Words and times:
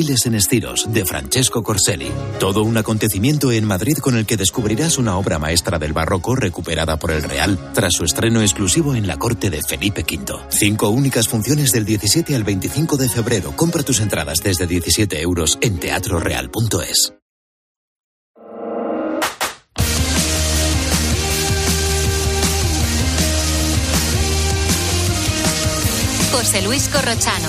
En 0.00 0.36
estilos 0.36 0.86
de 0.92 1.04
Francesco 1.04 1.64
Corselli. 1.64 2.12
Todo 2.38 2.62
un 2.62 2.76
acontecimiento 2.76 3.50
en 3.50 3.64
Madrid 3.64 3.98
con 3.98 4.16
el 4.16 4.26
que 4.26 4.36
descubrirás 4.36 4.96
una 4.96 5.18
obra 5.18 5.40
maestra 5.40 5.80
del 5.80 5.92
barroco 5.92 6.36
recuperada 6.36 7.00
por 7.00 7.10
el 7.10 7.24
Real 7.24 7.58
tras 7.74 7.94
su 7.94 8.04
estreno 8.04 8.40
exclusivo 8.40 8.94
en 8.94 9.08
la 9.08 9.18
corte 9.18 9.50
de 9.50 9.60
Felipe 9.60 10.04
V. 10.08 10.36
Cinco 10.50 10.90
únicas 10.90 11.26
funciones 11.26 11.72
del 11.72 11.84
17 11.84 12.36
al 12.36 12.44
25 12.44 12.96
de 12.96 13.08
febrero. 13.08 13.56
Compra 13.56 13.82
tus 13.82 13.98
entradas 13.98 14.38
desde 14.38 14.68
17 14.68 15.20
euros 15.20 15.58
en 15.62 15.80
teatroreal.es. 15.80 17.12
José 26.30 26.62
Luis 26.62 26.88
Corrochano. 26.88 27.48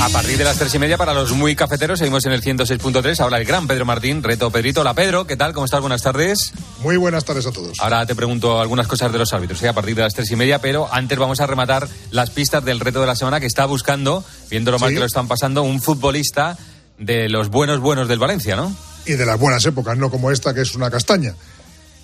A 0.00 0.08
partir 0.08 0.38
de 0.38 0.44
las 0.44 0.56
tres 0.56 0.74
y 0.74 0.78
media, 0.78 0.96
para 0.96 1.12
los 1.12 1.32
muy 1.32 1.54
cafeteros, 1.54 1.98
seguimos 1.98 2.24
en 2.24 2.32
el 2.32 2.42
106.3. 2.42 3.20
Ahora 3.20 3.36
el 3.38 3.44
gran 3.44 3.66
Pedro 3.66 3.84
Martín, 3.84 4.22
reto 4.22 4.50
Pedrito. 4.50 4.80
Hola 4.80 4.94
Pedro, 4.94 5.26
¿qué 5.26 5.36
tal? 5.36 5.52
¿Cómo 5.52 5.66
estás? 5.66 5.80
Buenas 5.82 6.02
tardes. 6.02 6.52
Muy 6.78 6.96
buenas 6.96 7.24
tardes 7.24 7.46
a 7.46 7.52
todos. 7.52 7.78
Ahora 7.80 8.06
te 8.06 8.14
pregunto 8.14 8.60
algunas 8.60 8.86
cosas 8.86 9.12
de 9.12 9.18
los 9.18 9.32
árbitros, 9.34 9.62
¿eh? 9.62 9.68
a 9.68 9.74
partir 9.74 9.94
de 9.94 10.02
las 10.02 10.14
tres 10.14 10.30
y 10.30 10.36
media, 10.36 10.58
pero 10.58 10.88
antes 10.90 11.18
vamos 11.18 11.40
a 11.40 11.46
rematar 11.46 11.86
las 12.10 12.30
pistas 12.30 12.64
del 12.64 12.80
reto 12.80 13.00
de 13.02 13.06
la 13.08 13.14
semana 13.14 13.40
que 13.40 13.46
está 13.46 13.66
buscando, 13.66 14.24
viendo 14.50 14.70
lo 14.70 14.78
mal 14.78 14.88
Sí. 14.88 14.94
que 14.94 15.00
lo 15.00 15.06
están 15.06 15.28
pasando, 15.28 15.62
un 15.62 15.82
futbolista 15.82 16.56
de 16.98 17.28
los 17.28 17.50
buenos 17.50 17.80
buenos 17.80 18.08
del 18.08 18.18
Valencia, 18.18 18.56
¿no? 18.56 18.74
Y 19.04 19.12
de 19.12 19.26
las 19.26 19.38
buenas 19.38 19.64
épocas, 19.66 19.98
no 19.98 20.10
como 20.10 20.30
esta 20.30 20.54
que 20.54 20.62
es 20.62 20.74
una 20.74 20.90
castaña. 20.90 21.34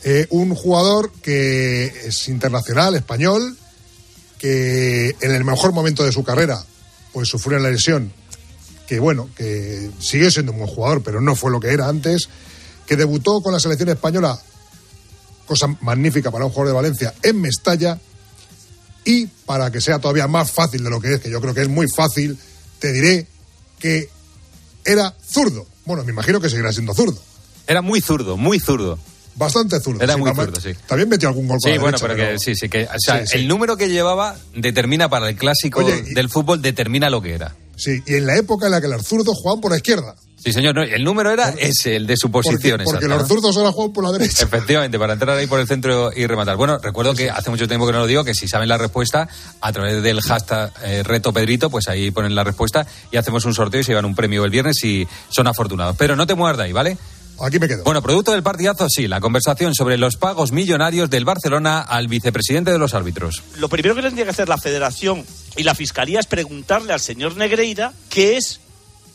Eh, 0.05 0.27
un 0.31 0.55
jugador 0.55 1.13
que 1.23 1.87
es 1.87 2.29
internacional, 2.29 2.95
español, 2.95 3.57
que 4.39 5.17
en 5.21 5.35
el 5.35 5.45
mejor 5.45 5.73
momento 5.73 6.05
de 6.05 6.13
su 6.13 6.23
carrera, 6.23 6.63
pues 7.17 7.31
sufrió 7.31 7.59
una 7.59 7.71
lesión 7.71 8.13
que, 8.87 9.01
bueno, 9.01 9.31
que 9.35 9.91
sigue 10.01 10.31
siendo 10.31 10.53
un 10.53 10.59
buen 10.59 10.69
jugador, 10.69 11.03
pero 11.03 11.19
no 11.23 11.35
fue 11.35 11.51
lo 11.51 11.59
que 11.61 11.69
era 11.69 11.89
antes, 11.89 12.29
que 12.87 12.95
debutó 12.95 13.41
con 13.41 13.55
la 13.55 13.59
selección 13.59 13.89
española, 13.89 14.39
cosa 15.47 15.67
magnífica 15.81 16.31
para 16.31 16.45
un 16.45 16.51
jugador 16.51 16.69
de 16.69 16.75
Valencia, 16.75 17.15
en 17.23 17.41
Mestalla, 17.41 17.99
y 19.03 19.29
para 19.47 19.73
que 19.73 19.81
sea 19.81 19.99
todavía 19.99 20.29
más 20.29 20.51
fácil 20.51 20.85
de 20.85 20.91
lo 20.91 21.01
que 21.01 21.15
es, 21.15 21.21
que 21.21 21.31
yo 21.31 21.41
creo 21.41 21.55
que 21.55 21.63
es 21.63 21.71
muy 21.71 21.89
fácil, 21.89 22.39
te 22.81 22.93
diré 22.93 23.27
que 23.79 24.11
era 24.85 25.17
zurdo. 25.27 25.67
Bueno, 25.87 26.05
me 26.05 26.13
imagino 26.13 26.39
que 26.39 26.51
seguirá 26.51 26.71
siendo 26.71 26.93
zurdo. 26.93 27.19
Era 27.67 27.81
muy 27.81 28.03
zurdo, 28.03 28.37
muy 28.37 28.61
zurdo. 28.61 28.99
Bastante 29.37 29.79
zurdo. 29.81 30.03
Era 30.03 30.17
muy 30.17 30.35
zurdo, 30.35 30.61
sí. 30.61 30.71
También 30.87 31.09
metió 31.09 31.29
algún 31.29 31.47
gol 31.47 31.59
con 31.61 31.71
Sí, 31.71 31.77
la 31.77 31.83
bueno, 31.83 31.99
derecha, 31.99 32.15
pero 32.17 32.33
que 32.33 32.39
sí, 32.39 32.55
sí, 32.57 32.69
que, 32.69 32.85
o 32.85 32.89
sea, 32.99 33.27
Sí, 33.27 33.37
el 33.39 33.47
número 33.49 33.77
que 33.77 33.89
llevaba 33.89 34.35
determina 34.55 35.09
para 35.09 35.29
el 35.29 35.37
clásico 35.37 35.81
Oye, 35.81 36.03
y- 36.11 36.15
del 36.15 36.29
fútbol, 36.31 36.63
determina 36.63 37.11
lo 37.11 37.21
que 37.21 37.35
era. 37.35 37.55
Sí, 37.77 38.03
y 38.07 38.15
en 38.15 38.27
la 38.27 38.37
época 38.37 38.67
en 38.67 38.73
la 38.73 38.81
que 38.81 38.89
los 38.89 39.07
zurdos 39.07 39.37
jugaban 39.37 39.61
por 39.61 39.71
la 39.71 39.77
izquierda. 39.77 40.15
Sí, 40.43 40.53
señor, 40.53 40.75
no, 40.77 40.83
el 40.83 41.03
número 41.05 41.31
era 41.33 41.51
ese, 41.59 41.97
el 41.97 42.07
de 42.07 42.17
su 42.17 42.31
posición. 42.31 42.81
porque 42.85 43.07
los 43.07 43.27
zurdos 43.27 43.57
ahora 43.57 43.73
juegan 43.73 43.93
por 43.93 44.05
la 44.05 44.13
derecha. 44.13 44.45
Efectivamente, 44.45 44.99
para 44.99 45.15
entrar 45.15 45.37
ahí 45.37 45.47
por 45.47 45.59
el 45.61 45.67
centro 45.67 46.11
y 46.15 46.27
rematar. 46.27 46.57
Bueno, 46.57 46.79
recuerdo 46.79 47.15
que 47.15 47.29
hace 47.31 47.51
mucho 47.51 47.67
tiempo 47.67 47.85
que 47.87 47.93
no 47.93 47.99
lo 47.99 48.07
digo, 48.07 48.23
que 48.25 48.33
si 48.35 48.47
saben 48.49 48.69
la 48.69 48.79
respuesta, 48.79 49.29
a 49.61 49.73
través 49.73 50.03
del 50.03 50.21
hashtag 50.23 50.73
eh, 50.85 51.03
Reto 51.03 51.33
Pedrito, 51.33 51.69
pues 51.69 51.89
ahí 51.89 52.11
ponen 52.13 52.35
la 52.35 52.45
respuesta 52.45 52.87
y 53.11 53.17
hacemos 53.17 53.45
un 53.45 53.55
sorteo 53.55 53.81
y 53.81 53.85
se 53.85 53.91
llevan 53.91 54.05
un 54.05 54.15
premio 54.15 54.45
el 54.45 54.51
viernes 54.51 54.77
si 54.81 55.07
son 55.31 55.47
afortunados. 55.49 55.97
Pero 55.99 56.15
no 56.17 56.27
te 56.27 56.35
muevas 56.35 56.57
de 56.57 56.65
ahí, 56.65 56.73
¿vale? 56.73 56.97
Aquí 57.41 57.59
me 57.59 57.69
quedo. 57.69 57.85
Bueno, 57.85 58.03
producto 58.03 58.33
del 58.33 58.43
partidazo, 58.43 58.89
sí, 58.89 59.09
la 59.09 59.21
conversación 59.21 59.75
sobre 59.75 59.99
los 59.99 60.17
pagos 60.17 60.53
millonarios 60.53 61.11
del 61.11 61.25
Barcelona 61.25 61.81
al 61.81 62.09
vicepresidente 62.09 62.73
de 62.73 62.79
los 62.79 62.95
árbitros. 62.95 63.43
Lo 63.59 63.69
primero 63.69 63.95
que 63.95 64.03
tendría 64.03 64.25
que 64.25 64.31
hacer 64.31 64.49
la 64.49 64.59
Federación 64.59 65.25
y 65.57 65.63
la 65.63 65.75
Fiscalía 65.75 66.21
es 66.21 66.27
preguntarle 66.27 66.93
al 66.93 67.01
señor 67.01 67.37
Negreira 67.37 67.93
qué 68.09 68.37
es 68.37 68.61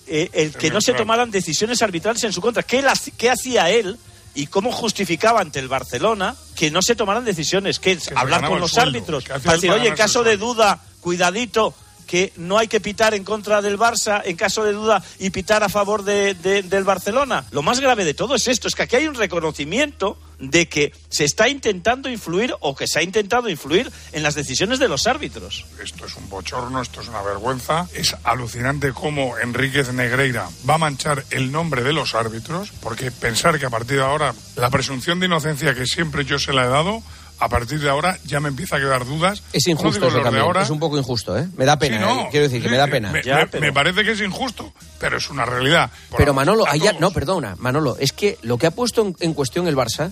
eh, 0.08 0.30
el 0.34 0.54
que 0.54 0.70
no 0.70 0.82
se 0.82 0.94
tomaran 0.94 1.32
decisiones 1.32 1.82
arbitrales 1.82 2.24
en 2.24 2.34
su 2.34 2.42
contra. 2.42 2.64
¿Qué, 2.64 2.84
hacía 3.30 3.70
él 3.70 3.98
y 4.36 4.48
cómo 4.48 4.72
justificaba 4.72 5.42
ante 5.42 5.60
el 5.60 5.68
Barcelona 5.68 6.36
que 6.56 6.70
no 6.70 6.82
se 6.82 6.96
tomaran 6.96 7.26
decisiones? 7.26 7.80
Que 7.80 7.94
es 7.94 8.12
hablar 8.16 8.48
con 8.48 8.60
los 8.60 8.72
sueldo. 8.72 8.98
árbitros. 8.98 9.24
¿Qué 9.24 9.34
hacía 9.34 9.46
Para 9.46 9.56
decir, 9.56 9.72
oye, 9.72 9.88
en 9.88 9.96
caso 9.96 10.24
de 10.24 10.38
duda, 10.38 10.80
cuidadito 11.00 11.74
que 12.12 12.34
no 12.36 12.58
hay 12.58 12.68
que 12.68 12.82
pitar 12.82 13.14
en 13.14 13.24
contra 13.24 13.62
del 13.62 13.78
Barça 13.80 14.22
en 14.26 14.36
caso 14.36 14.66
de 14.66 14.74
duda 14.74 15.02
y 15.18 15.30
pitar 15.30 15.64
a 15.64 15.70
favor 15.70 16.04
de- 16.04 16.34
de- 16.34 16.62
del 16.62 16.84
Barcelona. 16.84 17.46
Lo 17.52 17.62
más 17.62 17.80
grave 17.80 18.04
de 18.04 18.14
todo 18.14 18.36
es 18.36 18.50
esto, 18.50 18.68
es 18.68 18.76
que 18.76 18.84
aquí 18.84 18.98
hay 18.98 19.08
un 19.08 19.16
reconocimiento 19.16 20.20
de 20.38 20.68
que 20.68 20.92
se 21.08 21.24
está 21.24 21.48
intentando 21.48 22.10
influir 22.10 22.54
o 22.60 22.76
que 22.76 22.86
se 22.86 23.00
ha 23.00 23.04
intentado 23.04 23.48
influir 23.48 23.90
en 24.12 24.24
las 24.24 24.36
decisiones 24.36 24.78
de 24.80 24.90
los 24.90 25.08
árbitros. 25.08 25.66
Esto 25.82 26.06
es 26.06 26.16
un 26.18 26.28
bochorno, 26.30 26.82
esto 26.82 27.00
es 27.00 27.08
una 27.08 27.22
vergüenza. 27.22 27.88
Es 27.94 28.14
alucinante 28.26 28.92
cómo 28.92 29.38
Enríquez 29.38 29.94
Negreira 29.94 30.50
va 30.70 30.74
a 30.74 30.80
manchar 30.80 31.24
el 31.30 31.50
nombre 31.54 31.82
de 31.84 31.94
los 31.94 32.14
árbitros, 32.14 32.72
porque 32.82 33.10
pensar 33.12 33.58
que 33.58 33.68
a 33.68 33.70
partir 33.70 33.98
de 33.98 34.04
ahora 34.04 34.34
la 34.58 34.70
presunción 34.70 35.22
de 35.22 35.28
inocencia 35.28 35.74
que 35.76 35.86
siempre 35.86 36.26
yo 36.26 36.40
se 36.40 36.52
la 36.52 36.66
he 36.66 36.70
dado, 36.70 37.02
a 37.42 37.50
partir 37.50 37.80
de 37.80 37.90
ahora 37.90 38.18
ya 38.24 38.40
me 38.40 38.50
empieza 38.50 38.78
a 38.78 38.80
quedar 38.80 39.06
dudas. 39.06 39.44
Es 39.52 39.68
injusto 39.68 40.08
eso 40.08 40.22
también. 40.22 40.44
ahora. 40.46 40.62
Es 40.62 40.70
un 40.70 40.80
poco 40.80 40.98
injusto, 40.98 41.38
¿eh? 41.38 41.48
Me 41.58 41.66
da 41.66 41.78
pena. 41.78 41.98
Sí, 41.98 42.02
no, 42.04 42.22
eh. 42.22 42.28
Quiero 42.32 42.46
decir 42.48 42.62
que 42.62 42.70
me 42.70 42.78
da 42.78 42.88
pena. 42.88 43.12
Me, 43.12 43.22
Ya, 43.24 43.38
me- 43.38 43.48
pero- 43.48 43.62
me 43.62 43.74
parece 43.74 44.04
que 44.04 44.12
es 44.12 44.22
injusto, 44.22 44.72
pero 45.00 45.18
es 45.18 45.30
una 45.30 45.44
realidad. 45.46 45.90
Pero 46.16 46.34
Manolo, 46.34 46.66
a 46.68 46.72
ahí 46.72 46.80
ya- 46.80 46.92
todos. 46.92 47.02
no, 47.02 47.12
perdona, 47.12 47.56
Manolo, 47.60 47.98
es 48.00 48.14
que 48.14 48.38
lo 48.44 48.58
que 48.58 48.68
ha 48.68 48.72
puesto 48.72 49.02
en, 49.06 49.16
en 49.20 49.34
cuestión 49.34 49.68
el 49.68 49.76
Barça 49.76 50.12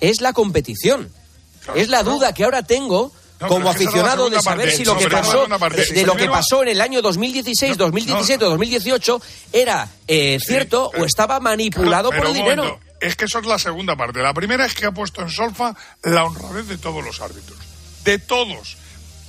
es 0.00 0.20
la 0.20 0.32
competición. 0.32 1.10
Claro, 1.64 1.80
es 1.80 1.88
la 1.88 2.00
claro. 2.02 2.16
duda 2.18 2.32
que 2.32 2.44
ahora 2.44 2.62
tengo 2.62 3.10
No, 3.40 3.48
como 3.48 3.68
aficionado 3.70 4.30
de 4.30 4.40
saber 4.40 4.66
parte. 4.68 4.76
si 4.76 4.84
lo 4.84 4.96
que 4.96 5.08
pasó 5.08 5.46
de, 5.46 5.84
de 5.94 6.06
lo 6.06 6.14
que 6.16 6.28
pasó 6.28 6.62
en 6.62 6.68
el 6.68 6.80
año 6.80 7.02
2016, 7.02 7.72
No, 7.78 7.84
2017 7.86 8.44
no. 8.44 8.50
2018 8.50 9.20
era 9.52 9.88
eh, 10.06 10.38
cierto 10.40 10.90
pero- 10.92 11.02
o 11.02 11.06
estaba 11.06 11.40
manipulado 11.40 12.10
Claro, 12.10 12.22
por 12.22 12.30
el 12.30 12.34
dinero. 12.36 12.62
momento, 12.64 12.85
Es 13.00 13.16
que 13.16 13.26
eso 13.26 13.38
es 13.40 13.46
la 13.46 13.58
segunda 13.58 13.94
parte. 13.96 14.20
La 14.22 14.32
primera 14.34 14.64
es 14.64 14.74
que 14.74 14.86
ha 14.86 14.92
puesto 14.92 15.22
en 15.22 15.30
solfa 15.30 15.74
la 16.02 16.24
honradez 16.24 16.66
de 16.66 16.78
todos 16.78 17.04
los 17.04 17.20
árbitros. 17.20 17.58
De 18.04 18.18
todos. 18.18 18.76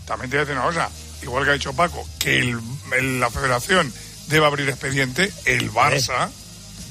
También 0.05 0.29
te 0.29 0.38
voy 0.38 0.44
a 0.44 0.45
decir 0.45 0.57
una 0.57 0.67
cosa. 0.67 0.89
Igual 1.22 1.44
que 1.45 1.50
ha 1.50 1.53
dicho 1.53 1.73
Paco, 1.73 2.07
que 2.19 2.39
el- 2.39 2.59
el- 2.97 3.19
la 3.19 3.29
federación 3.29 3.91
debe 4.27 4.45
abrir 4.45 4.69
expediente, 4.69 5.31
el 5.45 5.72
Barça 5.72 6.29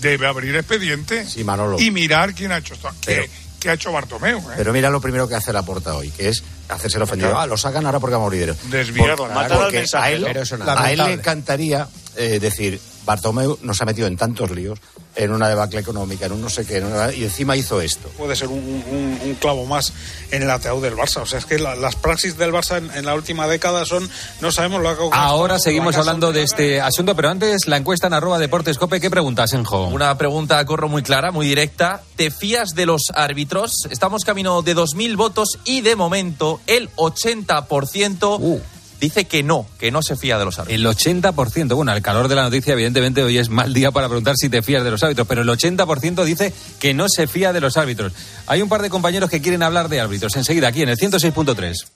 debe 0.00 0.26
abrir 0.26 0.54
expediente 0.56 1.26
Sí, 1.26 1.44
Manolo. 1.44 1.78
y 1.80 1.90
mirar 1.90 2.34
quién 2.34 2.52
ha 2.52 2.58
hecho 2.58 2.74
esto. 2.74 2.90
Pero- 3.04 3.22
¿Qué, 3.22 3.30
qué 3.60 3.70
ha 3.70 3.74
hecho 3.74 3.92
Bartomeu? 3.92 4.38
eh? 4.50 4.54
Pero 4.56 4.72
mira 4.72 4.90
lo 4.90 5.00
primero 5.00 5.28
que 5.28 5.34
hace 5.36 5.52
la 5.52 5.62
porta 5.64 5.94
hoy, 5.94 6.10
que 6.10 6.28
es 6.28 6.42
hacerse 6.68 6.98
el 6.98 7.04
ofendido. 7.04 7.38
Ah, 7.38 7.46
lo 7.46 7.56
sacan 7.56 7.86
ahora 7.86 8.00
porque 8.00 8.16
ha 8.16 8.18
morido. 8.18 8.54
Desviado. 8.64 9.26
Matar 9.28 9.52
al 9.62 9.74
a 9.94 10.10
él, 10.10 10.24
Pero 10.26 10.42
eso 10.42 10.58
nada. 10.58 10.82
a 10.82 10.92
él 10.92 10.98
le 10.98 11.12
encantaría 11.14 11.88
eh, 12.16 12.38
decir, 12.40 12.80
Bartomeu 13.06 13.58
nos 13.62 13.80
ha 13.80 13.84
metido 13.84 14.06
en 14.08 14.16
tantos 14.16 14.50
líos, 14.50 14.78
en 15.14 15.30
una 15.32 15.48
debacle 15.48 15.80
económica, 15.80 16.26
en 16.26 16.32
un 16.32 16.42
no 16.42 16.50
sé 16.50 16.66
qué, 16.66 16.78
en 16.78 16.86
una- 16.86 17.12
y 17.14 17.24
encima 17.24 17.56
hizo 17.56 17.80
esto. 17.80 18.08
puede 18.18 18.36
ser 18.36 18.48
un, 18.48 18.58
un- 18.58 19.18
un 19.24 19.34
clavo 19.36 19.64
más 19.64 19.92
en 20.32 20.42
el 20.42 20.50
ataúd 20.50 20.82
del 20.82 20.94
Barça. 20.96 21.22
O 21.22 21.26
sea, 21.26 21.38
es 21.38 21.46
que 21.46 21.58
la- 21.58 21.74
las 21.76 21.94
praxis 21.96 22.36
del 22.36 22.52
Barça 22.52 22.78
en, 22.78 22.90
en 22.90 23.06
la 23.06 23.14
última 23.14 23.46
década 23.46 23.84
son, 23.86 24.08
no 24.40 24.50
sabemos 24.52 24.82
lo 24.82 24.94
que 24.96 25.04
ha 25.16 25.24
Ahora 25.26 25.58
seguimos 25.58 25.96
hablando 25.96 26.32
de 26.32 26.42
este 26.42 26.80
asunto, 26.80 27.14
pero 27.16 27.30
antes 27.30 27.66
la 27.68 27.76
encuesta 27.76 28.08
en 28.08 28.12
arroba 28.14 28.38
deportescope. 28.38 29.00
¿Qué 29.00 29.08
preguntas, 29.10 29.52
Enjo? 29.52 29.86
Una 29.86 30.18
pregunta, 30.18 30.64
corro 30.66 30.88
muy 30.88 31.02
clara, 31.02 31.30
muy 31.30 31.46
directa. 31.46 32.02
¿Te 32.16 32.30
fías 32.30 32.70
de 32.74 32.86
los 32.86 33.04
árbitros? 33.14 33.86
Estamos 33.90 34.24
camino 34.24 34.62
de 34.62 34.74
2.000 34.74 35.16
votos 35.16 35.58
y 35.64 35.80
de 35.82 35.94
momento 35.96 36.60
el 36.66 36.90
80% 36.96 38.38
Uh. 38.40 38.60
Dice 39.00 39.24
que 39.24 39.42
no, 39.42 39.66
que 39.78 39.90
no 39.90 40.02
se 40.02 40.16
fía 40.16 40.38
de 40.38 40.44
los 40.44 40.58
árbitros. 40.58 40.78
El 40.78 40.86
80%, 40.86 41.74
bueno, 41.74 41.92
al 41.92 42.02
calor 42.02 42.28
de 42.28 42.34
la 42.34 42.42
noticia, 42.42 42.72
evidentemente 42.72 43.22
hoy 43.22 43.38
es 43.38 43.48
mal 43.48 43.72
día 43.72 43.90
para 43.90 44.08
preguntar 44.08 44.34
si 44.36 44.48
te 44.48 44.62
fías 44.62 44.84
de 44.84 44.90
los 44.90 45.02
árbitros, 45.02 45.26
pero 45.26 45.42
el 45.42 45.48
80% 45.48 46.24
dice 46.24 46.52
que 46.78 46.94
no 46.94 47.08
se 47.08 47.26
fía 47.26 47.52
de 47.52 47.60
los 47.60 47.76
árbitros. 47.76 48.12
Hay 48.46 48.62
un 48.62 48.68
par 48.68 48.82
de 48.82 48.90
compañeros 48.90 49.30
que 49.30 49.40
quieren 49.40 49.62
hablar 49.62 49.88
de 49.88 50.00
árbitros. 50.00 50.36
Enseguida, 50.36 50.68
aquí 50.68 50.82
en 50.82 50.88
el 50.88 50.96
106.3. 50.96 51.95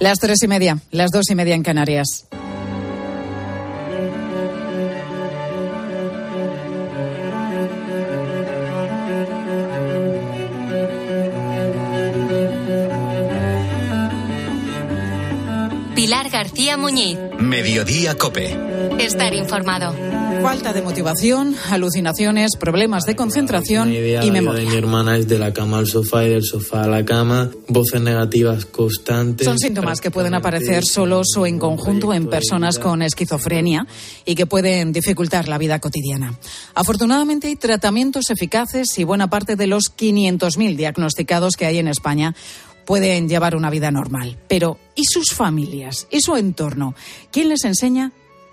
Las 0.00 0.18
tres 0.18 0.38
y 0.42 0.48
media, 0.48 0.78
las 0.92 1.10
dos 1.10 1.28
y 1.28 1.34
media 1.34 1.54
en 1.54 1.62
Canarias. 1.62 2.24
García 16.30 16.76
Muñiz. 16.76 17.18
Mediodía 17.40 18.16
Cope. 18.16 18.56
Estar 18.98 19.34
informado. 19.34 19.94
Falta 20.42 20.72
de 20.72 20.80
motivación, 20.80 21.54
alucinaciones, 21.70 22.52
problemas 22.58 23.04
de 23.04 23.14
concentración 23.14 23.92
idea, 23.92 24.24
y 24.24 24.26
la 24.28 24.32
vida 24.32 24.32
memoria. 24.32 24.60
de 24.60 24.70
mi 24.70 24.76
hermana 24.76 25.16
es 25.18 25.28
de 25.28 25.38
la 25.38 25.52
cama 25.52 25.78
al 25.78 25.86
sofá 25.86 26.24
y 26.24 26.30
del 26.30 26.44
sofá 26.44 26.84
a 26.84 26.86
la 26.86 27.04
cama, 27.04 27.50
voces 27.68 28.00
negativas 28.00 28.64
constantes. 28.64 29.44
Son 29.44 29.58
síntomas 29.58 30.00
que 30.00 30.10
pueden 30.10 30.34
aparecer 30.34 30.84
solos 30.84 31.26
o 31.36 31.46
en 31.46 31.58
conjunto 31.58 32.14
en 32.14 32.28
personas 32.28 32.78
con 32.78 33.02
esquizofrenia 33.02 33.86
y 34.24 34.34
que 34.34 34.46
pueden 34.46 34.92
dificultar 34.92 35.48
la 35.48 35.58
vida 35.58 35.78
cotidiana. 35.78 36.38
Afortunadamente 36.74 37.48
hay 37.48 37.56
tratamientos 37.56 38.30
eficaces 38.30 38.98
y 38.98 39.04
buena 39.04 39.28
parte 39.28 39.56
de 39.56 39.66
los 39.66 39.94
500.000 39.94 40.76
diagnosticados 40.76 41.56
que 41.56 41.66
hay 41.66 41.78
en 41.78 41.88
España 41.88 42.34
pueden 42.90 43.28
llevar 43.28 43.54
una 43.54 43.70
vida 43.70 43.92
normal. 43.92 44.36
Pero 44.48 44.76
¿y 44.96 45.04
sus 45.04 45.32
familias? 45.32 46.08
¿Y 46.10 46.22
su 46.22 46.34
entorno? 46.34 46.96
¿Quién 47.30 47.48
les 47.48 47.62
enseña 47.64 48.10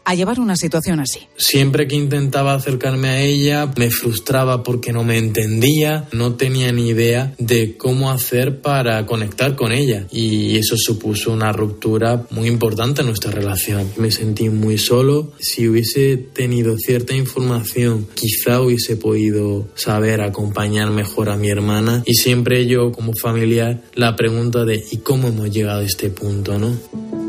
a 0.08 0.16
llevar 0.16 0.40
una 0.40 0.56
situación 0.56 1.02
así? 1.02 1.20
Siempre 1.36 1.86
que 1.86 1.98
intentaba 1.98 2.54
acercarme 2.54 3.10
a 3.10 3.20
ella 3.20 3.70
me 3.76 3.92
frustraba 3.92 4.64
porque 4.64 4.94
no 4.94 5.04
me 5.04 5.18
entendía, 5.18 6.08
no 6.14 6.36
tenía 6.36 6.72
ni 6.72 6.88
idea 6.88 7.34
de 7.38 7.76
cómo 7.76 8.10
hacer 8.10 8.62
para 8.62 9.06
conectar 9.06 9.58
con 9.58 9.74
ella 9.74 10.08
y 10.10 10.58
eso 10.58 10.76
supuso 10.78 11.34
una 11.34 11.52
ruptura 11.52 12.26
muy 12.30 12.48
importante 12.48 13.02
en 13.02 13.08
nuestra 13.08 13.32
relación. 13.32 13.92
Me 13.98 14.10
sentí 14.10 14.48
muy 14.48 14.78
solo, 14.78 15.34
si 15.40 15.68
hubiese 15.68 16.16
tenido 16.16 16.78
cierta 16.78 17.14
información 17.14 18.08
quizá 18.16 18.62
hubiese 18.62 18.96
podido 18.96 19.68
saber 19.76 20.22
acompañar 20.22 20.90
mejor 20.90 21.28
a 21.28 21.36
mi 21.36 21.50
hermana 21.50 22.04
y 22.06 22.14
siempre 22.14 22.66
yo 22.66 22.94
como 22.94 23.12
familiar 23.14 23.82
la 23.94 24.16
pregunta 24.16 24.64
de 24.64 24.82
¿y 24.90 24.98
cómo 25.00 25.28
hemos 25.28 25.52
llegado 25.52 25.82
a 25.82 25.86
este 25.86 26.10
punto, 26.10 26.58
no? 26.58 27.27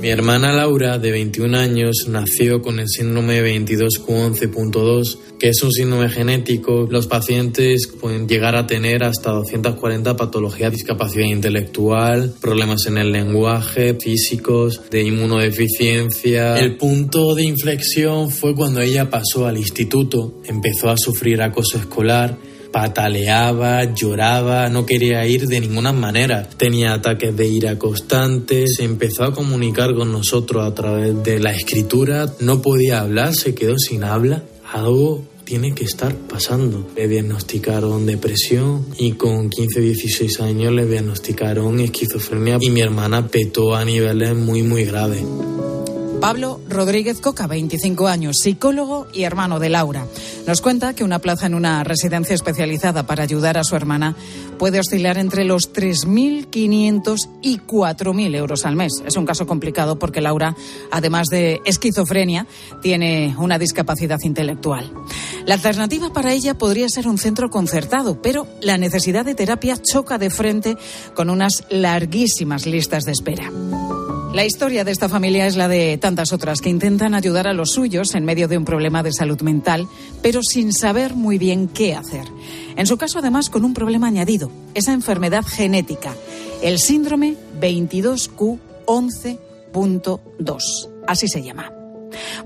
Mi 0.00 0.10
hermana 0.10 0.52
Laura, 0.52 0.96
de 0.98 1.10
21 1.10 1.58
años, 1.58 2.06
nació 2.08 2.62
con 2.62 2.78
el 2.78 2.86
síndrome 2.88 3.42
22q11.2, 3.42 5.18
que 5.40 5.48
es 5.48 5.60
un 5.64 5.72
síndrome 5.72 6.08
genético. 6.08 6.86
Los 6.88 7.08
pacientes 7.08 7.88
pueden 8.00 8.28
llegar 8.28 8.54
a 8.54 8.68
tener 8.68 9.02
hasta 9.02 9.32
240 9.32 10.16
patologías, 10.16 10.70
discapacidad 10.70 11.26
intelectual, 11.26 12.32
problemas 12.40 12.86
en 12.86 12.98
el 12.98 13.10
lenguaje, 13.10 13.94
físicos, 13.94 14.82
de 14.88 15.02
inmunodeficiencia. 15.02 16.60
El 16.60 16.76
punto 16.76 17.34
de 17.34 17.42
inflexión 17.42 18.30
fue 18.30 18.54
cuando 18.54 18.80
ella 18.80 19.10
pasó 19.10 19.46
al 19.46 19.58
instituto, 19.58 20.40
empezó 20.44 20.90
a 20.90 20.96
sufrir 20.96 21.42
acoso 21.42 21.76
escolar 21.76 22.38
pataleaba, 22.78 23.92
lloraba, 23.92 24.68
no 24.68 24.86
quería 24.86 25.26
ir 25.26 25.48
de 25.48 25.58
ninguna 25.58 25.92
manera. 25.92 26.48
Tenía 26.48 26.94
ataques 26.94 27.36
de 27.36 27.48
ira 27.48 27.76
constantes, 27.76 28.76
se 28.76 28.84
empezó 28.84 29.24
a 29.24 29.34
comunicar 29.34 29.96
con 29.96 30.12
nosotros 30.12 30.64
a 30.64 30.72
través 30.76 31.20
de 31.24 31.40
la 31.40 31.52
escritura, 31.52 32.32
no 32.38 32.62
podía 32.62 33.00
hablar, 33.00 33.34
se 33.34 33.52
quedó 33.52 33.76
sin 33.80 34.04
habla. 34.04 34.44
Algo 34.72 35.24
tiene 35.42 35.74
que 35.74 35.82
estar 35.82 36.14
pasando. 36.14 36.86
Le 36.94 37.08
diagnosticaron 37.08 38.06
depresión 38.06 38.86
y 38.96 39.12
con 39.12 39.50
15-16 39.50 40.40
años 40.40 40.72
le 40.72 40.86
diagnosticaron 40.86 41.80
esquizofrenia 41.80 42.58
y 42.60 42.70
mi 42.70 42.80
hermana 42.80 43.26
petó 43.26 43.74
a 43.74 43.84
niveles 43.84 44.36
muy 44.36 44.62
muy 44.62 44.84
graves. 44.84 45.24
Pablo 46.20 46.60
Rodríguez 46.68 47.20
Coca, 47.20 47.46
25 47.46 48.08
años, 48.08 48.38
psicólogo 48.42 49.06
y 49.12 49.22
hermano 49.22 49.60
de 49.60 49.68
Laura. 49.68 50.04
Nos 50.48 50.60
cuenta 50.60 50.92
que 50.92 51.04
una 51.04 51.20
plaza 51.20 51.46
en 51.46 51.54
una 51.54 51.84
residencia 51.84 52.34
especializada 52.34 53.06
para 53.06 53.22
ayudar 53.22 53.56
a 53.56 53.62
su 53.62 53.76
hermana 53.76 54.16
puede 54.58 54.80
oscilar 54.80 55.16
entre 55.16 55.44
los 55.44 55.72
3.500 55.72 57.28
y 57.40 57.58
4.000 57.58 58.34
euros 58.34 58.66
al 58.66 58.74
mes. 58.74 58.92
Es 59.06 59.16
un 59.16 59.26
caso 59.26 59.46
complicado 59.46 59.98
porque 59.98 60.20
Laura, 60.20 60.56
además 60.90 61.28
de 61.28 61.60
esquizofrenia, 61.64 62.46
tiene 62.82 63.36
una 63.38 63.58
discapacidad 63.58 64.18
intelectual. 64.22 64.92
La 65.46 65.54
alternativa 65.54 66.12
para 66.12 66.32
ella 66.32 66.58
podría 66.58 66.88
ser 66.88 67.06
un 67.06 67.18
centro 67.18 67.48
concertado, 67.48 68.20
pero 68.20 68.48
la 68.60 68.76
necesidad 68.76 69.24
de 69.24 69.36
terapia 69.36 69.76
choca 69.80 70.18
de 70.18 70.30
frente 70.30 70.76
con 71.14 71.30
unas 71.30 71.64
larguísimas 71.70 72.66
listas 72.66 73.04
de 73.04 73.12
espera. 73.12 73.52
La 74.34 74.44
historia 74.44 74.84
de 74.84 74.92
esta 74.92 75.08
familia 75.08 75.46
es 75.46 75.56
la 75.56 75.68
de 75.68 75.96
tantas 75.96 76.34
otras 76.34 76.60
que 76.60 76.68
intentan 76.68 77.14
ayudar 77.14 77.48
a 77.48 77.54
los 77.54 77.70
suyos 77.70 78.14
en 78.14 78.26
medio 78.26 78.46
de 78.46 78.58
un 78.58 78.66
problema 78.66 79.02
de 79.02 79.12
salud 79.12 79.40
mental, 79.40 79.88
pero 80.22 80.42
sin 80.42 80.74
saber 80.74 81.14
muy 81.14 81.38
bien 81.38 81.66
qué 81.66 81.94
hacer. 81.94 82.26
En 82.76 82.86
su 82.86 82.98
caso, 82.98 83.20
además, 83.20 83.48
con 83.48 83.64
un 83.64 83.72
problema 83.72 84.06
añadido, 84.06 84.50
esa 84.74 84.92
enfermedad 84.92 85.46
genética, 85.46 86.14
el 86.62 86.78
síndrome 86.78 87.36
22Q11.2. 87.58 90.58
Así 91.06 91.26
se 91.26 91.42
llama. 91.42 91.77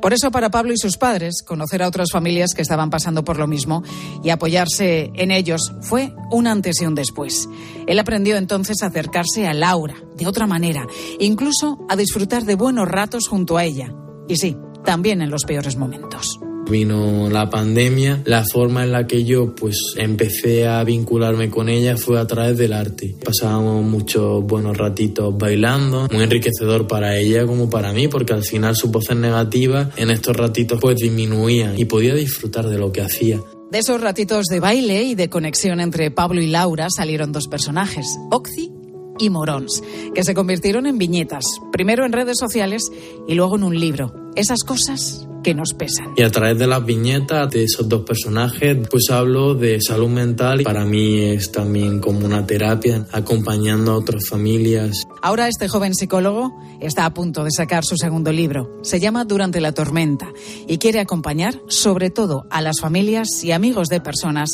Por 0.00 0.12
eso, 0.12 0.30
para 0.30 0.50
Pablo 0.50 0.72
y 0.72 0.78
sus 0.78 0.96
padres, 0.96 1.42
conocer 1.42 1.82
a 1.82 1.88
otras 1.88 2.10
familias 2.12 2.54
que 2.54 2.62
estaban 2.62 2.90
pasando 2.90 3.24
por 3.24 3.38
lo 3.38 3.46
mismo 3.46 3.82
y 4.22 4.30
apoyarse 4.30 5.10
en 5.14 5.30
ellos 5.30 5.72
fue 5.82 6.14
un 6.30 6.46
antes 6.46 6.80
y 6.80 6.86
un 6.86 6.94
después. 6.94 7.48
Él 7.86 7.98
aprendió 7.98 8.36
entonces 8.36 8.82
a 8.82 8.86
acercarse 8.86 9.46
a 9.46 9.54
Laura 9.54 9.94
de 10.16 10.26
otra 10.26 10.46
manera, 10.46 10.86
incluso 11.18 11.84
a 11.88 11.96
disfrutar 11.96 12.44
de 12.44 12.54
buenos 12.54 12.88
ratos 12.88 13.28
junto 13.28 13.58
a 13.58 13.64
ella. 13.64 13.92
Y 14.28 14.36
sí, 14.36 14.56
también 14.84 15.22
en 15.22 15.30
los 15.30 15.44
peores 15.44 15.76
momentos. 15.76 16.38
Vino 16.72 17.28
la 17.28 17.50
pandemia, 17.50 18.22
la 18.24 18.46
forma 18.50 18.82
en 18.82 18.92
la 18.92 19.06
que 19.06 19.24
yo 19.24 19.54
pues 19.54 19.76
empecé 19.98 20.66
a 20.66 20.82
vincularme 20.84 21.50
con 21.50 21.68
ella 21.68 21.98
fue 21.98 22.18
a 22.18 22.26
través 22.26 22.56
del 22.56 22.72
arte. 22.72 23.14
Pasábamos 23.22 23.84
muchos 23.84 24.42
buenos 24.42 24.78
ratitos 24.78 25.36
bailando, 25.36 26.08
muy 26.10 26.24
enriquecedor 26.24 26.86
para 26.86 27.18
ella 27.18 27.46
como 27.46 27.68
para 27.68 27.92
mí, 27.92 28.08
porque 28.08 28.32
al 28.32 28.42
final 28.42 28.74
sus 28.74 28.90
voces 28.90 29.18
negativas 29.18 29.88
en 29.96 30.10
estos 30.10 30.34
ratitos 30.34 30.80
pues 30.80 30.96
disminuían 30.96 31.78
y 31.78 31.84
podía 31.84 32.14
disfrutar 32.14 32.66
de 32.66 32.78
lo 32.78 32.90
que 32.90 33.02
hacía. 33.02 33.38
De 33.70 33.78
esos 33.78 34.00
ratitos 34.00 34.46
de 34.46 34.60
baile 34.60 35.02
y 35.02 35.14
de 35.14 35.28
conexión 35.28 35.78
entre 35.78 36.10
Pablo 36.10 36.40
y 36.40 36.46
Laura 36.46 36.88
salieron 36.88 37.32
dos 37.32 37.48
personajes, 37.48 38.06
Oxy 38.30 38.72
y 39.18 39.28
Morons, 39.28 39.82
que 40.14 40.24
se 40.24 40.32
convirtieron 40.32 40.86
en 40.86 40.96
viñetas, 40.96 41.44
primero 41.70 42.06
en 42.06 42.12
redes 42.12 42.38
sociales 42.38 42.82
y 43.28 43.34
luego 43.34 43.56
en 43.56 43.64
un 43.64 43.78
libro. 43.78 44.14
Esas 44.36 44.62
cosas 44.64 45.28
que 45.42 45.54
nos 45.54 45.74
pesan. 45.74 46.14
Y 46.16 46.22
a 46.22 46.30
través 46.30 46.58
de 46.58 46.66
las 46.66 46.84
viñetas 46.84 47.50
de 47.50 47.64
esos 47.64 47.88
dos 47.88 48.02
personajes, 48.02 48.76
pues 48.88 49.10
hablo 49.10 49.54
de 49.54 49.80
salud 49.80 50.08
mental. 50.08 50.62
Para 50.62 50.84
mí 50.84 51.20
es 51.20 51.52
también 51.52 52.00
como 52.00 52.24
una 52.24 52.46
terapia, 52.46 53.06
acompañando 53.12 53.92
a 53.92 53.96
otras 53.96 54.28
familias. 54.28 55.06
Ahora 55.20 55.48
este 55.48 55.68
joven 55.68 55.94
psicólogo 55.94 56.52
está 56.80 57.04
a 57.04 57.14
punto 57.14 57.44
de 57.44 57.50
sacar 57.50 57.84
su 57.84 57.96
segundo 57.96 58.32
libro. 58.32 58.78
Se 58.82 59.00
llama 59.00 59.24
Durante 59.24 59.60
la 59.60 59.72
tormenta 59.72 60.32
y 60.66 60.78
quiere 60.78 61.00
acompañar 61.00 61.60
sobre 61.68 62.10
todo 62.10 62.46
a 62.50 62.60
las 62.60 62.80
familias 62.80 63.28
y 63.42 63.52
amigos 63.52 63.88
de 63.88 64.00
personas 64.00 64.50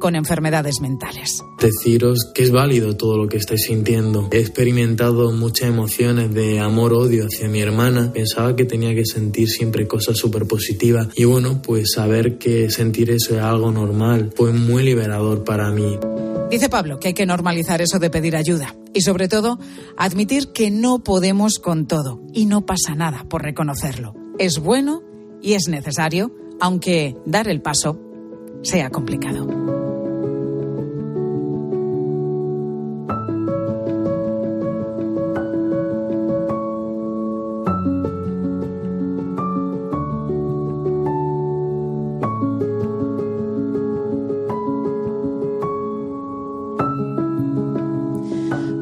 con 0.00 0.16
enfermedades 0.16 0.80
mentales. 0.80 1.44
Deciros 1.60 2.32
que 2.34 2.42
es 2.42 2.50
válido 2.50 2.96
todo 2.96 3.16
lo 3.16 3.28
que 3.28 3.36
estáis 3.36 3.66
sintiendo. 3.66 4.28
He 4.32 4.38
experimentado 4.38 5.30
muchas 5.30 5.68
emociones 5.68 6.34
de 6.34 6.58
amor-odio 6.58 7.26
hacia 7.26 7.48
mi 7.48 7.60
hermana. 7.60 8.12
Pensaba 8.12 8.56
que 8.56 8.64
tenía 8.64 8.92
que 8.96 9.06
sentir 9.06 9.48
siempre 9.48 9.86
cosas 9.86 10.16
súper 10.16 10.46
positivas. 10.46 11.06
Y 11.14 11.24
bueno, 11.24 11.62
pues 11.62 11.92
saber 11.94 12.38
que 12.38 12.70
sentir 12.70 13.10
eso 13.10 13.36
es 13.36 13.42
algo 13.42 13.70
normal 13.70 14.32
fue 14.34 14.52
muy 14.52 14.82
liberador 14.82 15.44
para 15.44 15.70
mí. 15.70 15.98
Dice 16.50 16.68
Pablo 16.68 16.98
que 16.98 17.08
hay 17.08 17.14
que 17.14 17.26
normalizar 17.26 17.80
eso 17.80 18.00
de 18.00 18.10
pedir 18.10 18.34
ayuda 18.34 18.74
y 18.92 19.02
sobre 19.02 19.28
todo 19.28 19.60
admitir 19.96 20.48
que 20.48 20.70
no 20.70 21.04
podemos 21.04 21.60
con 21.60 21.86
todo 21.86 22.20
y 22.32 22.46
no 22.46 22.66
pasa 22.66 22.96
nada 22.96 23.24
por 23.28 23.42
reconocerlo. 23.42 24.14
Es 24.38 24.58
bueno 24.58 25.02
y 25.42 25.52
es 25.52 25.68
necesario, 25.68 26.34
aunque 26.60 27.16
dar 27.24 27.48
el 27.48 27.62
paso 27.62 28.00
sea 28.62 28.90
complicado. 28.90 29.79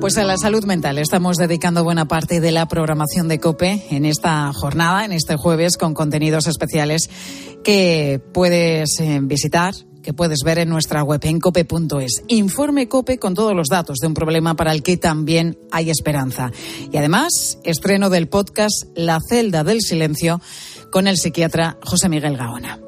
Pues 0.09 0.17
a 0.17 0.25
la 0.25 0.39
salud 0.39 0.65
mental 0.65 0.97
estamos 0.97 1.37
dedicando 1.37 1.85
buena 1.85 2.09
parte 2.09 2.41
de 2.41 2.51
la 2.51 2.67
programación 2.67 3.29
de 3.29 3.39
COPE 3.39 3.89
en 3.91 4.07
esta 4.07 4.51
jornada, 4.55 5.05
en 5.05 5.13
este 5.13 5.37
jueves, 5.37 5.77
con 5.77 5.93
contenidos 5.93 6.47
especiales 6.47 7.11
que 7.63 8.19
puedes 8.33 8.99
eh, 9.01 9.19
visitar, 9.21 9.75
que 9.75 9.85
que 10.03 10.15
puedes 10.15 10.39
ver 10.43 10.61
en 10.61 10.71
nuestra 10.71 11.03
web 11.03 11.21
en 11.25 11.41
cope.es. 11.41 12.23
Informe 12.29 12.89
Cope 12.89 13.19
con 13.19 13.35
todos 13.35 13.55
los 13.55 13.69
datos 13.69 13.99
de 13.99 14.07
un 14.07 14.15
problema 14.15 14.57
para 14.57 14.73
el 14.73 14.83
que 14.83 14.97
también 14.97 15.59
hay 15.71 15.91
esperanza. 15.91 16.53
Y 16.91 16.97
además, 16.97 17.59
estreno 17.63 18.09
del 18.09 18.29
podcast 18.29 18.85
La 18.95 19.21
celda 19.21 19.63
del 19.63 19.83
silencio 19.83 20.41
con 20.91 21.07
el 21.07 21.19
psiquiatra 21.19 21.77
José 21.85 22.09
Miguel 22.09 22.39
Gaona. 22.39 22.88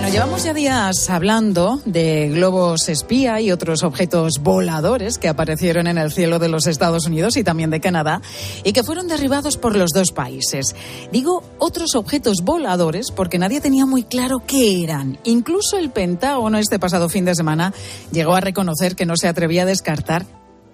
Bueno, 0.00 0.14
llevamos 0.14 0.44
ya 0.44 0.54
días 0.54 1.10
hablando 1.10 1.82
de 1.84 2.30
globos 2.30 2.88
espía 2.88 3.38
y 3.42 3.52
otros 3.52 3.82
objetos 3.82 4.38
voladores 4.40 5.18
que 5.18 5.28
aparecieron 5.28 5.86
en 5.86 5.98
el 5.98 6.10
cielo 6.10 6.38
de 6.38 6.48
los 6.48 6.66
Estados 6.66 7.06
Unidos 7.06 7.36
y 7.36 7.44
también 7.44 7.68
de 7.68 7.80
Canadá 7.80 8.22
y 8.64 8.72
que 8.72 8.82
fueron 8.82 9.08
derribados 9.08 9.58
por 9.58 9.76
los 9.76 9.90
dos 9.90 10.12
países. 10.12 10.74
Digo 11.12 11.44
otros 11.58 11.96
objetos 11.96 12.38
voladores 12.42 13.10
porque 13.10 13.38
nadie 13.38 13.60
tenía 13.60 13.84
muy 13.84 14.04
claro 14.04 14.38
qué 14.46 14.82
eran. 14.82 15.18
Incluso 15.24 15.76
el 15.76 15.90
Pentágono 15.90 16.56
este 16.56 16.78
pasado 16.78 17.10
fin 17.10 17.26
de 17.26 17.34
semana 17.34 17.74
llegó 18.10 18.34
a 18.34 18.40
reconocer 18.40 18.96
que 18.96 19.04
no 19.04 19.18
se 19.18 19.28
atrevía 19.28 19.64
a 19.64 19.66
descartar 19.66 20.24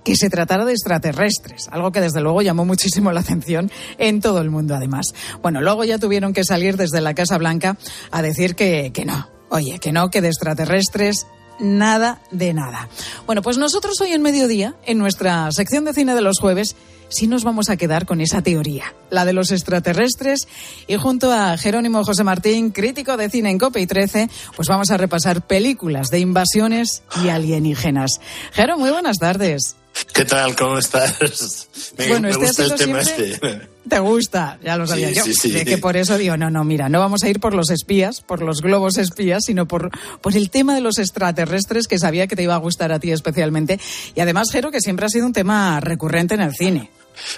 que 0.06 0.14
se 0.14 0.30
tratara 0.30 0.64
de 0.64 0.70
extraterrestres, 0.70 1.66
algo 1.72 1.90
que 1.90 2.00
desde 2.00 2.20
luego 2.20 2.40
llamó 2.40 2.64
muchísimo 2.64 3.10
la 3.10 3.20
atención 3.22 3.72
en 3.98 4.20
todo 4.20 4.40
el 4.40 4.50
mundo 4.50 4.76
además. 4.76 5.06
Bueno, 5.42 5.60
luego 5.60 5.82
ya 5.82 5.98
tuvieron 5.98 6.32
que 6.32 6.44
salir 6.44 6.76
desde 6.76 7.00
la 7.00 7.12
Casa 7.12 7.38
Blanca 7.38 7.76
a 8.12 8.22
decir 8.22 8.54
que, 8.54 8.92
que 8.94 9.04
no, 9.04 9.28
oye, 9.48 9.80
que 9.80 9.90
no, 9.90 10.08
que 10.08 10.20
de 10.20 10.28
extraterrestres 10.28 11.26
nada 11.58 12.20
de 12.30 12.54
nada. 12.54 12.88
Bueno, 13.26 13.42
pues 13.42 13.58
nosotros 13.58 14.00
hoy 14.00 14.12
en 14.12 14.22
mediodía, 14.22 14.76
en 14.84 14.98
nuestra 14.98 15.50
sección 15.50 15.84
de 15.84 15.92
cine 15.92 16.14
de 16.14 16.20
los 16.20 16.38
jueves, 16.38 16.76
sí 17.08 17.26
nos 17.26 17.42
vamos 17.42 17.68
a 17.68 17.76
quedar 17.76 18.06
con 18.06 18.20
esa 18.20 18.42
teoría, 18.42 18.94
la 19.10 19.24
de 19.24 19.32
los 19.32 19.50
extraterrestres, 19.50 20.46
y 20.86 20.94
junto 20.94 21.32
a 21.32 21.56
Jerónimo 21.56 22.04
José 22.04 22.22
Martín, 22.22 22.70
crítico 22.70 23.16
de 23.16 23.28
cine 23.28 23.50
en 23.50 23.58
COPE 23.58 23.80
y 23.80 23.86
13, 23.88 24.30
pues 24.54 24.68
vamos 24.68 24.90
a 24.90 24.98
repasar 24.98 25.44
películas 25.48 26.10
de 26.10 26.20
invasiones 26.20 27.02
y 27.24 27.28
alienígenas. 27.28 28.20
Jero, 28.52 28.78
muy 28.78 28.90
buenas 28.90 29.18
tardes. 29.18 29.74
¿Qué 30.12 30.24
tal? 30.24 30.54
¿Cómo 30.56 30.78
estás? 30.78 31.68
Me, 31.98 32.08
Bueno, 32.08 32.28
me 32.28 32.30
este 32.30 32.46
gusta 32.46 32.62
el 32.64 32.74
tema 32.74 33.00
este. 33.00 33.40
¿Te 33.88 33.98
gusta? 34.00 34.58
Ya 34.64 34.76
lo 34.76 34.86
sabía 34.86 35.08
Sí, 35.10 35.14
yo. 35.14 35.24
sí, 35.24 35.34
sí. 35.34 35.50
De 35.52 35.64
que 35.64 35.78
por 35.78 35.96
eso 35.96 36.18
digo, 36.18 36.36
no, 36.36 36.50
no, 36.50 36.64
mira, 36.64 36.88
no 36.88 36.98
vamos 37.00 37.22
a 37.22 37.28
ir 37.28 37.38
por 37.40 37.54
los 37.54 37.70
espías, 37.70 38.20
por 38.20 38.42
los 38.42 38.60
globos 38.60 38.98
espías, 38.98 39.44
sino 39.46 39.66
por, 39.66 39.90
por 40.20 40.36
el 40.36 40.50
tema 40.50 40.74
de 40.74 40.80
los 40.80 40.98
extraterrestres 40.98 41.86
que 41.86 41.98
sabía 41.98 42.26
que 42.26 42.36
te 42.36 42.42
iba 42.42 42.54
a 42.54 42.58
gustar 42.58 42.92
a 42.92 42.98
ti 42.98 43.10
especialmente. 43.12 43.78
Y 44.14 44.20
además, 44.20 44.48
Jero, 44.50 44.70
que 44.70 44.80
siempre 44.80 45.06
ha 45.06 45.08
sido 45.08 45.26
un 45.26 45.32
tema 45.32 45.80
recurrente 45.80 46.34
en 46.34 46.40
el 46.42 46.52
cine. 46.54 46.90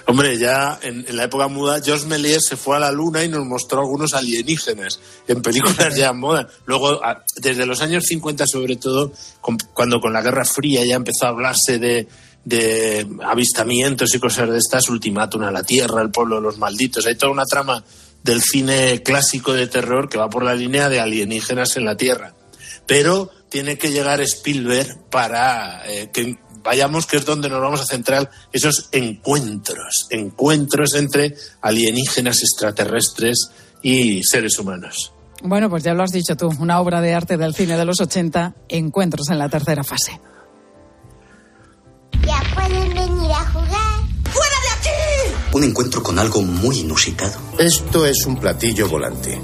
Hombre, 0.07 0.37
ya 0.37 0.77
en, 0.81 1.05
en 1.07 1.15
la 1.15 1.23
época 1.25 1.47
muda, 1.47 1.81
Georges 1.81 2.05
Méliès 2.07 2.41
se 2.49 2.57
fue 2.57 2.75
a 2.75 2.79
la 2.79 2.91
luna 2.91 3.23
y 3.23 3.29
nos 3.29 3.45
mostró 3.45 3.79
algunos 3.79 4.13
alienígenas 4.13 4.99
en 5.27 5.41
películas 5.41 5.95
ya 5.95 6.09
en 6.09 6.17
moda. 6.19 6.49
Luego, 6.65 6.99
desde 7.37 7.65
los 7.65 7.81
años 7.81 8.03
50 8.05 8.45
sobre 8.45 8.75
todo, 8.75 9.13
con- 9.39 9.57
cuando 9.73 10.01
con 10.01 10.11
la 10.11 10.21
Guerra 10.21 10.43
Fría 10.43 10.83
ya 10.85 10.95
empezó 10.95 11.27
a 11.27 11.29
hablarse 11.29 11.79
de, 11.79 12.09
de 12.45 13.07
avistamientos 13.23 14.13
y 14.15 14.19
cosas 14.19 14.49
de 14.49 14.57
estas, 14.57 14.89
ultimátum 14.89 15.43
a 15.43 15.51
la 15.51 15.63
Tierra, 15.63 16.01
el 16.01 16.11
pueblo 16.11 16.37
de 16.37 16.41
los 16.41 16.57
malditos. 16.57 17.05
Hay 17.05 17.15
toda 17.15 17.31
una 17.31 17.45
trama 17.45 17.83
del 18.23 18.41
cine 18.41 19.01
clásico 19.03 19.53
de 19.53 19.67
terror 19.67 20.09
que 20.09 20.17
va 20.17 20.29
por 20.29 20.43
la 20.43 20.55
línea 20.55 20.89
de 20.89 20.99
alienígenas 20.99 21.77
en 21.77 21.85
la 21.85 21.95
Tierra. 21.95 22.33
Pero 22.85 23.29
tiene 23.49 23.77
que 23.77 23.91
llegar 23.91 24.21
Spielberg 24.21 25.09
para 25.09 25.87
eh, 25.89 26.09
que 26.11 26.37
vayamos, 26.63 27.05
que 27.05 27.17
es 27.17 27.25
donde 27.25 27.49
nos 27.49 27.61
vamos 27.61 27.81
a 27.81 27.85
centrar, 27.85 28.29
esos 28.51 28.89
encuentros, 28.91 30.07
encuentros 30.09 30.93
entre 30.95 31.35
alienígenas 31.61 32.41
extraterrestres 32.41 33.51
y 33.81 34.23
seres 34.23 34.57
humanos. 34.59 35.13
Bueno, 35.41 35.69
pues 35.69 35.83
ya 35.83 35.93
lo 35.93 36.03
has 36.03 36.11
dicho 36.11 36.35
tú, 36.35 36.51
una 36.59 36.81
obra 36.81 37.01
de 37.01 37.13
arte 37.13 37.37
del 37.37 37.55
cine 37.55 37.77
de 37.77 37.85
los 37.85 38.01
80, 38.01 38.55
Encuentros 38.67 39.29
en 39.29 39.39
la 39.39 39.49
tercera 39.49 39.83
fase. 39.83 40.19
Ya 42.25 42.41
pueden 42.53 42.89
venir 42.89 43.31
a 43.31 43.45
jugar. 43.51 43.99
¡Fuera 44.31 44.55
de 44.63 44.69
aquí! 44.77 45.35
Un 45.53 45.63
encuentro 45.63 46.03
con 46.03 46.19
algo 46.19 46.41
muy 46.41 46.79
inusitado. 46.79 47.39
Esto 47.57 48.05
es 48.05 48.25
un 48.25 48.37
platillo 48.37 48.87
volante. 48.87 49.41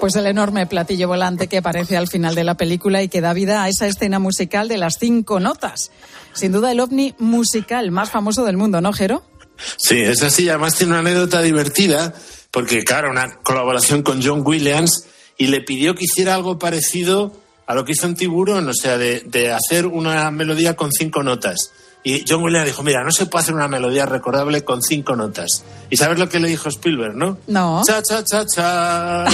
Pues 0.00 0.16
el 0.16 0.26
enorme 0.26 0.66
platillo 0.66 1.06
volante 1.06 1.46
que 1.46 1.58
aparece 1.58 1.96
al 1.96 2.08
final 2.08 2.34
de 2.34 2.42
la 2.42 2.56
película 2.56 3.04
y 3.04 3.08
que 3.08 3.20
da 3.20 3.32
vida 3.32 3.62
a 3.62 3.68
esa 3.68 3.86
escena 3.86 4.18
musical 4.18 4.66
de 4.66 4.76
las 4.76 4.94
cinco 4.98 5.38
notas. 5.38 5.92
Sin 6.32 6.50
duda 6.50 6.72
el 6.72 6.80
ovni 6.80 7.14
musical 7.20 7.92
más 7.92 8.10
famoso 8.10 8.44
del 8.44 8.56
mundo, 8.56 8.80
¿no, 8.80 8.92
Jero? 8.92 9.22
Sí, 9.76 10.00
es 10.00 10.22
así. 10.24 10.48
Además 10.48 10.74
tiene 10.74 10.94
una 10.94 11.00
anécdota 11.00 11.40
divertida, 11.40 12.12
porque 12.50 12.82
claro, 12.82 13.12
una 13.12 13.36
colaboración 13.44 14.02
con 14.02 14.20
John 14.20 14.42
Williams 14.44 15.06
y 15.42 15.48
le 15.48 15.60
pidió 15.60 15.96
que 15.96 16.04
hiciera 16.04 16.36
algo 16.36 16.56
parecido 16.56 17.32
a 17.66 17.74
lo 17.74 17.84
que 17.84 17.90
hizo 17.90 18.06
en 18.06 18.14
Tiburón, 18.14 18.68
o 18.68 18.72
sea, 18.72 18.96
de, 18.96 19.24
de 19.26 19.50
hacer 19.50 19.86
una 19.88 20.30
melodía 20.30 20.76
con 20.76 20.92
cinco 20.92 21.24
notas. 21.24 21.72
Y 22.04 22.24
John 22.28 22.44
Williams 22.44 22.66
dijo, 22.66 22.84
mira, 22.84 23.02
no 23.02 23.10
se 23.10 23.26
puede 23.26 23.42
hacer 23.42 23.54
una 23.56 23.66
melodía 23.66 24.06
recordable 24.06 24.62
con 24.62 24.82
cinco 24.82 25.16
notas. 25.16 25.64
¿Y 25.90 25.96
sabes 25.96 26.20
lo 26.20 26.28
que 26.28 26.38
le 26.38 26.46
dijo 26.46 26.68
Spielberg, 26.68 27.16
no? 27.16 27.38
No. 27.48 27.82
Cha, 27.86 28.00
cha, 28.04 28.22
cha, 28.22 28.46
cha. 28.46 29.24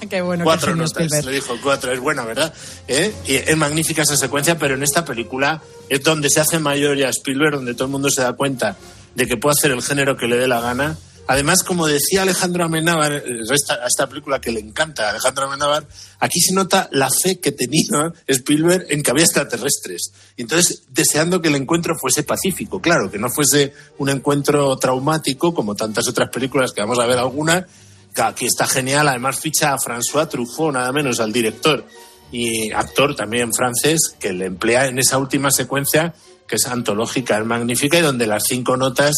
Qué 0.08 0.22
bueno 0.22 0.44
cuatro 0.44 0.74
que 0.74 0.78
notas, 0.78 0.92
Spielberg. 0.92 1.24
le 1.24 1.32
dijo 1.32 1.56
cuatro, 1.60 1.90
es 1.90 1.98
buena, 1.98 2.24
¿verdad? 2.24 2.54
¿Eh? 2.86 3.12
Y 3.26 3.34
es 3.34 3.56
magnífica 3.56 4.02
esa 4.02 4.16
secuencia, 4.16 4.56
pero 4.56 4.76
en 4.76 4.84
esta 4.84 5.04
película 5.04 5.60
es 5.88 6.04
donde 6.04 6.30
se 6.30 6.38
hace 6.38 6.60
mayor 6.60 6.96
ya 6.96 7.08
Spielberg, 7.08 7.56
donde 7.56 7.74
todo 7.74 7.86
el 7.86 7.90
mundo 7.90 8.10
se 8.10 8.22
da 8.22 8.34
cuenta 8.34 8.76
de 9.16 9.26
que 9.26 9.36
puede 9.36 9.54
hacer 9.58 9.72
el 9.72 9.82
género 9.82 10.16
que 10.16 10.28
le 10.28 10.36
dé 10.36 10.46
la 10.46 10.60
gana. 10.60 10.96
Además, 11.28 11.64
como 11.64 11.86
decía 11.86 12.22
Alejandro 12.22 12.64
Amenábar, 12.64 13.12
a 13.12 13.86
esta 13.86 14.08
película 14.08 14.40
que 14.40 14.52
le 14.52 14.60
encanta 14.60 15.06
a 15.06 15.10
Alejandro 15.10 15.46
Amenábar, 15.46 15.86
aquí 16.20 16.40
se 16.40 16.54
nota 16.54 16.88
la 16.92 17.08
fe 17.10 17.40
que 17.40 17.50
tenía 17.50 18.12
Spielberg 18.28 18.86
en 18.90 19.02
que 19.02 19.10
había 19.10 19.24
extraterrestres. 19.24 20.12
Entonces, 20.36 20.84
deseando 20.90 21.42
que 21.42 21.48
el 21.48 21.56
encuentro 21.56 21.94
fuese 22.00 22.22
pacífico, 22.22 22.80
claro, 22.80 23.10
que 23.10 23.18
no 23.18 23.28
fuese 23.28 23.72
un 23.98 24.08
encuentro 24.08 24.76
traumático, 24.76 25.52
como 25.52 25.74
tantas 25.74 26.06
otras 26.08 26.30
películas 26.30 26.72
que 26.72 26.80
vamos 26.80 27.00
a 27.00 27.06
ver 27.06 27.18
alguna, 27.18 27.66
que 28.14 28.22
aquí 28.22 28.46
está 28.46 28.66
genial. 28.66 29.08
Además, 29.08 29.40
ficha 29.40 29.74
a 29.74 29.78
François 29.78 30.28
Truffaut, 30.28 30.72
nada 30.72 30.92
menos, 30.92 31.18
al 31.18 31.32
director 31.32 31.84
y 32.30 32.72
actor 32.72 33.16
también 33.16 33.52
francés, 33.52 34.14
que 34.18 34.32
le 34.32 34.46
emplea 34.46 34.86
en 34.86 34.98
esa 34.98 35.18
última 35.18 35.50
secuencia, 35.50 36.14
que 36.46 36.56
es 36.56 36.66
antológica, 36.66 37.38
es 37.38 37.44
magnífica 37.44 37.98
y 37.98 38.02
donde 38.02 38.26
las 38.26 38.44
cinco 38.46 38.76
notas 38.76 39.14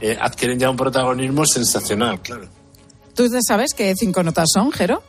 eh, 0.00 0.16
adquieren 0.20 0.58
ya 0.58 0.70
un 0.70 0.76
protagonismo 0.76 1.44
sensacional, 1.46 2.20
claro. 2.20 2.48
¿Tú 3.14 3.28
sabes 3.46 3.74
qué 3.74 3.94
cinco 3.96 4.22
notas 4.22 4.48
son, 4.52 4.72
Jero? 4.72 5.02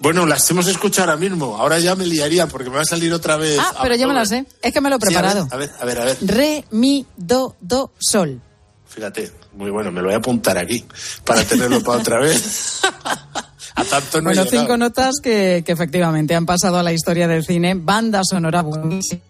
Bueno, 0.00 0.26
las 0.26 0.48
hemos 0.50 0.66
escuchado 0.66 1.10
ahora 1.10 1.20
mismo. 1.20 1.56
Ahora 1.56 1.78
ya 1.78 1.94
me 1.94 2.06
liaría 2.06 2.46
porque 2.46 2.68
me 2.70 2.76
va 2.76 2.82
a 2.82 2.86
salir 2.86 3.12
otra 3.12 3.36
vez. 3.36 3.58
Ah, 3.58 3.72
pero 3.82 3.96
yo 3.96 4.06
me 4.06 4.14
las 4.14 4.28
sé. 4.28 4.44
Es 4.62 4.72
que 4.72 4.80
me 4.80 4.90
lo 4.90 4.96
he 4.96 4.98
Sí, 5.00 5.14
a 5.14 5.22
ver, 5.22 5.30
preparado. 5.32 5.48
a 5.50 5.56
ver, 5.56 5.70
a 5.80 5.84
ver, 5.84 5.98
a 6.00 6.04
ver. 6.04 6.18
Re, 6.20 6.64
mi, 6.70 7.06
do, 7.16 7.56
do, 7.60 7.92
sol. 7.98 8.40
Fíjate, 8.88 9.32
muy 9.54 9.70
bueno, 9.70 9.90
me 9.90 10.00
lo 10.00 10.06
voy 10.08 10.14
a 10.14 10.18
apuntar 10.18 10.56
aquí 10.58 10.84
para 11.24 11.42
tenerlo 11.44 11.82
para 11.82 11.98
otra 11.98 12.20
vez. 12.20 12.80
a 13.74 13.84
tanto 13.84 14.20
no 14.20 14.24
bueno, 14.30 14.44
cinco 14.48 14.76
notas 14.76 15.16
que, 15.22 15.62
que 15.66 15.72
efectivamente 15.72 16.34
han 16.34 16.46
pasado 16.46 16.78
a 16.78 16.82
la 16.82 16.92
historia 16.92 17.26
del 17.26 17.44
cine. 17.44 17.74
Banda 17.74 18.20
sonora 18.22 18.62
buenísima, 18.62 19.20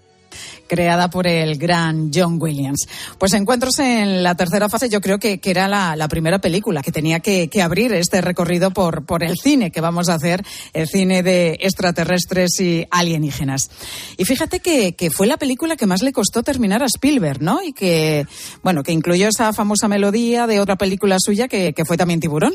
creada 0.66 1.10
por 1.10 1.26
el 1.26 1.58
gran 1.58 2.10
John 2.12 2.38
Williams. 2.40 2.86
Pues 3.18 3.32
Encuentros 3.32 3.78
en 3.78 4.22
la 4.22 4.34
tercera 4.34 4.68
fase 4.68 4.88
yo 4.88 5.00
creo 5.00 5.18
que, 5.18 5.38
que 5.38 5.50
era 5.50 5.68
la, 5.68 5.96
la 5.96 6.08
primera 6.08 6.38
película 6.38 6.82
que 6.82 6.92
tenía 6.92 7.20
que, 7.20 7.48
que 7.48 7.62
abrir 7.62 7.92
este 7.92 8.20
recorrido 8.20 8.70
por, 8.70 9.04
por 9.04 9.22
el 9.22 9.36
cine 9.36 9.70
que 9.70 9.80
vamos 9.80 10.08
a 10.08 10.14
hacer, 10.14 10.44
el 10.72 10.88
cine 10.88 11.22
de 11.22 11.58
extraterrestres 11.60 12.60
y 12.60 12.86
alienígenas. 12.90 13.70
Y 14.16 14.24
fíjate 14.24 14.60
que, 14.60 14.94
que 14.94 15.10
fue 15.10 15.26
la 15.26 15.36
película 15.36 15.76
que 15.76 15.86
más 15.86 16.02
le 16.02 16.12
costó 16.12 16.42
terminar 16.42 16.82
a 16.82 16.86
Spielberg, 16.86 17.42
¿no? 17.42 17.62
Y 17.62 17.72
que, 17.72 18.26
bueno, 18.62 18.82
que 18.82 18.92
incluyó 18.92 19.28
esa 19.28 19.52
famosa 19.52 19.88
melodía 19.88 20.46
de 20.46 20.60
otra 20.60 20.76
película 20.76 21.16
suya 21.18 21.48
que, 21.48 21.72
que 21.72 21.84
fue 21.84 21.96
también 21.96 22.20
Tiburón. 22.20 22.54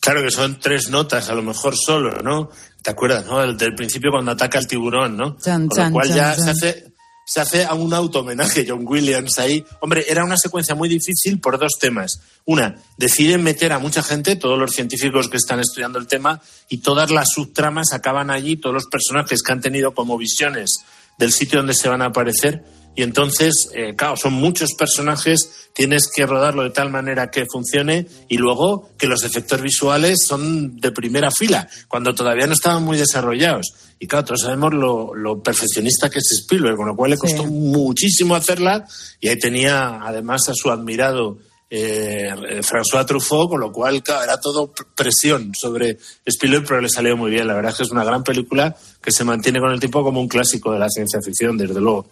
Claro 0.00 0.22
que 0.22 0.30
son 0.30 0.60
tres 0.60 0.90
notas, 0.90 1.30
a 1.30 1.34
lo 1.34 1.42
mejor 1.42 1.74
solo, 1.76 2.22
¿no? 2.22 2.50
¿Te 2.82 2.90
acuerdas, 2.90 3.26
no? 3.26 3.40
Del, 3.40 3.56
del 3.56 3.74
principio 3.74 4.10
cuando 4.10 4.30
ataca 4.32 4.58
el 4.58 4.66
tiburón, 4.66 5.16
¿no? 5.16 5.36
Chan, 5.38 5.66
Con 5.66 5.76
chan, 5.76 5.86
lo 5.86 5.92
cual 5.94 6.08
chan, 6.08 6.16
ya 6.16 6.34
se 6.34 6.50
hace 6.50 6.84
se 7.28 7.40
hace 7.40 7.64
a 7.64 7.74
un 7.74 7.92
auto 7.92 8.20
homenaje 8.20 8.64
John 8.66 8.84
Williams 8.86 9.38
ahí. 9.40 9.64
Hombre, 9.80 10.06
era 10.08 10.24
una 10.24 10.36
secuencia 10.36 10.76
muy 10.76 10.88
difícil 10.88 11.40
por 11.40 11.58
dos 11.58 11.72
temas. 11.80 12.20
Una, 12.44 12.76
deciden 12.96 13.42
meter 13.42 13.72
a 13.72 13.80
mucha 13.80 14.00
gente, 14.00 14.36
todos 14.36 14.56
los 14.56 14.70
científicos 14.70 15.28
que 15.28 15.36
están 15.36 15.58
estudiando 15.58 15.98
el 15.98 16.06
tema, 16.06 16.40
y 16.68 16.78
todas 16.78 17.10
las 17.10 17.26
subtramas 17.34 17.92
acaban 17.92 18.30
allí, 18.30 18.56
todos 18.56 18.74
los 18.74 18.86
personajes 18.86 19.42
que 19.42 19.52
han 19.52 19.60
tenido 19.60 19.92
como 19.92 20.16
visiones 20.16 20.76
del 21.18 21.32
sitio 21.32 21.58
donde 21.58 21.74
se 21.74 21.88
van 21.88 22.00
a 22.00 22.06
aparecer. 22.06 22.64
Y 22.96 23.02
entonces, 23.02 23.68
eh, 23.74 23.94
claro, 23.94 24.16
son 24.16 24.32
muchos 24.32 24.70
personajes, 24.76 25.68
tienes 25.74 26.08
que 26.12 26.24
rodarlo 26.26 26.62
de 26.62 26.70
tal 26.70 26.90
manera 26.90 27.30
que 27.30 27.44
funcione 27.44 28.06
y 28.28 28.38
luego 28.38 28.88
que 28.98 29.06
los 29.06 29.22
efectos 29.22 29.60
visuales 29.60 30.24
son 30.26 30.80
de 30.80 30.90
primera 30.92 31.30
fila, 31.30 31.68
cuando 31.88 32.14
todavía 32.14 32.46
no 32.46 32.54
estaban 32.54 32.82
muy 32.82 32.96
desarrollados. 32.96 33.74
Y 33.98 34.06
claro, 34.06 34.24
todos 34.24 34.40
sabemos 34.40 34.72
lo, 34.74 35.14
lo 35.14 35.42
perfeccionista 35.42 36.08
que 36.10 36.18
es 36.18 36.32
Spielberg, 36.40 36.76
con 36.76 36.86
lo 36.88 36.96
cual 36.96 37.10
le 37.12 37.18
costó 37.18 37.42
Sí. 37.42 37.48
muchísimo 37.50 38.34
hacerla 38.34 38.86
y 39.20 39.28
ahí 39.28 39.38
tenía 39.38 40.00
además 40.02 40.48
a 40.48 40.52
su 40.54 40.70
admirado 40.70 41.38
eh, 41.68 42.60
François 42.62 43.04
Truffaut, 43.04 43.48
con 43.50 43.60
lo 43.60 43.72
cual 43.72 44.02
claro, 44.02 44.24
era 44.24 44.40
todo 44.40 44.72
pr- 44.72 44.86
presión 44.94 45.52
sobre 45.54 45.98
Spielberg, 46.24 46.64
pero 46.66 46.80
le 46.80 46.88
salió 46.88 47.16
muy 47.16 47.30
bien. 47.30 47.46
La 47.46 47.54
verdad 47.54 47.72
es 47.72 47.78
que 47.78 47.82
es 47.84 47.90
una 47.90 48.04
gran 48.04 48.22
película 48.22 48.76
que 49.02 49.10
se 49.12 49.24
mantiene 49.24 49.58
con 49.60 49.70
el 49.72 49.80
tiempo 49.80 50.02
como 50.04 50.20
un 50.20 50.28
clásico 50.28 50.72
de 50.72 50.78
la 50.78 50.88
ciencia 50.88 51.20
ficción, 51.22 51.56
desde 51.56 51.80
luego. 51.80 52.06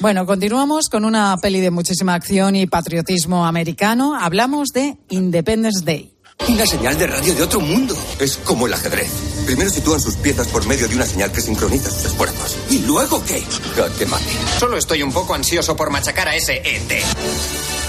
Bueno, 0.00 0.26
continuamos 0.26 0.88
con 0.88 1.04
una 1.04 1.36
peli 1.40 1.60
de 1.60 1.70
muchísima 1.70 2.14
acción 2.14 2.56
y 2.56 2.66
patriotismo 2.66 3.46
americano. 3.46 4.16
Hablamos 4.18 4.68
de 4.68 4.96
Independence 5.10 5.84
Day. 5.84 6.14
Una 6.48 6.64
señal 6.66 6.96
de 6.96 7.08
radio 7.08 7.34
de 7.34 7.42
otro 7.42 7.58
mundo. 7.58 7.96
Es 8.20 8.36
como 8.38 8.68
el 8.68 8.72
ajedrez. 8.72 9.10
Primero 9.44 9.68
sitúan 9.70 10.00
sus 10.00 10.14
piezas 10.14 10.46
por 10.46 10.64
medio 10.68 10.86
de 10.86 10.94
una 10.94 11.04
señal 11.04 11.32
que 11.32 11.40
sincroniza 11.40 11.90
sus 11.90 12.04
esfuerzos. 12.06 12.56
¿Y 12.70 12.78
luego 12.86 13.22
qué? 13.26 13.42
Jaque 13.74 14.06
mate. 14.06 14.24
Solo 14.58 14.76
estoy 14.76 15.02
un 15.02 15.12
poco 15.12 15.34
ansioso 15.34 15.74
por 15.74 15.90
machacar 15.90 16.28
a 16.28 16.36
ese 16.36 16.54
E 16.64 16.76
ET. 16.76 17.87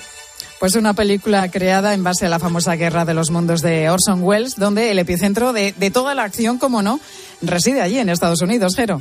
Pues 0.61 0.75
una 0.75 0.93
película 0.93 1.49
creada 1.53 1.95
en 1.95 2.03
base 2.03 2.27
a 2.27 2.29
la 2.29 2.41
famosa 2.41 2.75
Guerra 2.75 3.05
de 3.05 3.15
los 3.15 3.31
Mundos 3.31 3.63
de 3.63 3.89
Orson 3.91 4.25
Welles, 4.25 4.57
donde 4.57 4.91
el 4.91 4.99
epicentro 4.99 5.53
de, 5.53 5.73
de 5.77 5.91
toda 5.93 6.17
la 6.17 6.25
acción, 6.25 6.59
como 6.59 6.83
no, 6.83 6.99
reside 7.41 7.81
allí 7.81 8.01
en 8.01 8.09
Estados 8.09 8.43
Unidos, 8.43 8.75
Jero. 8.75 9.01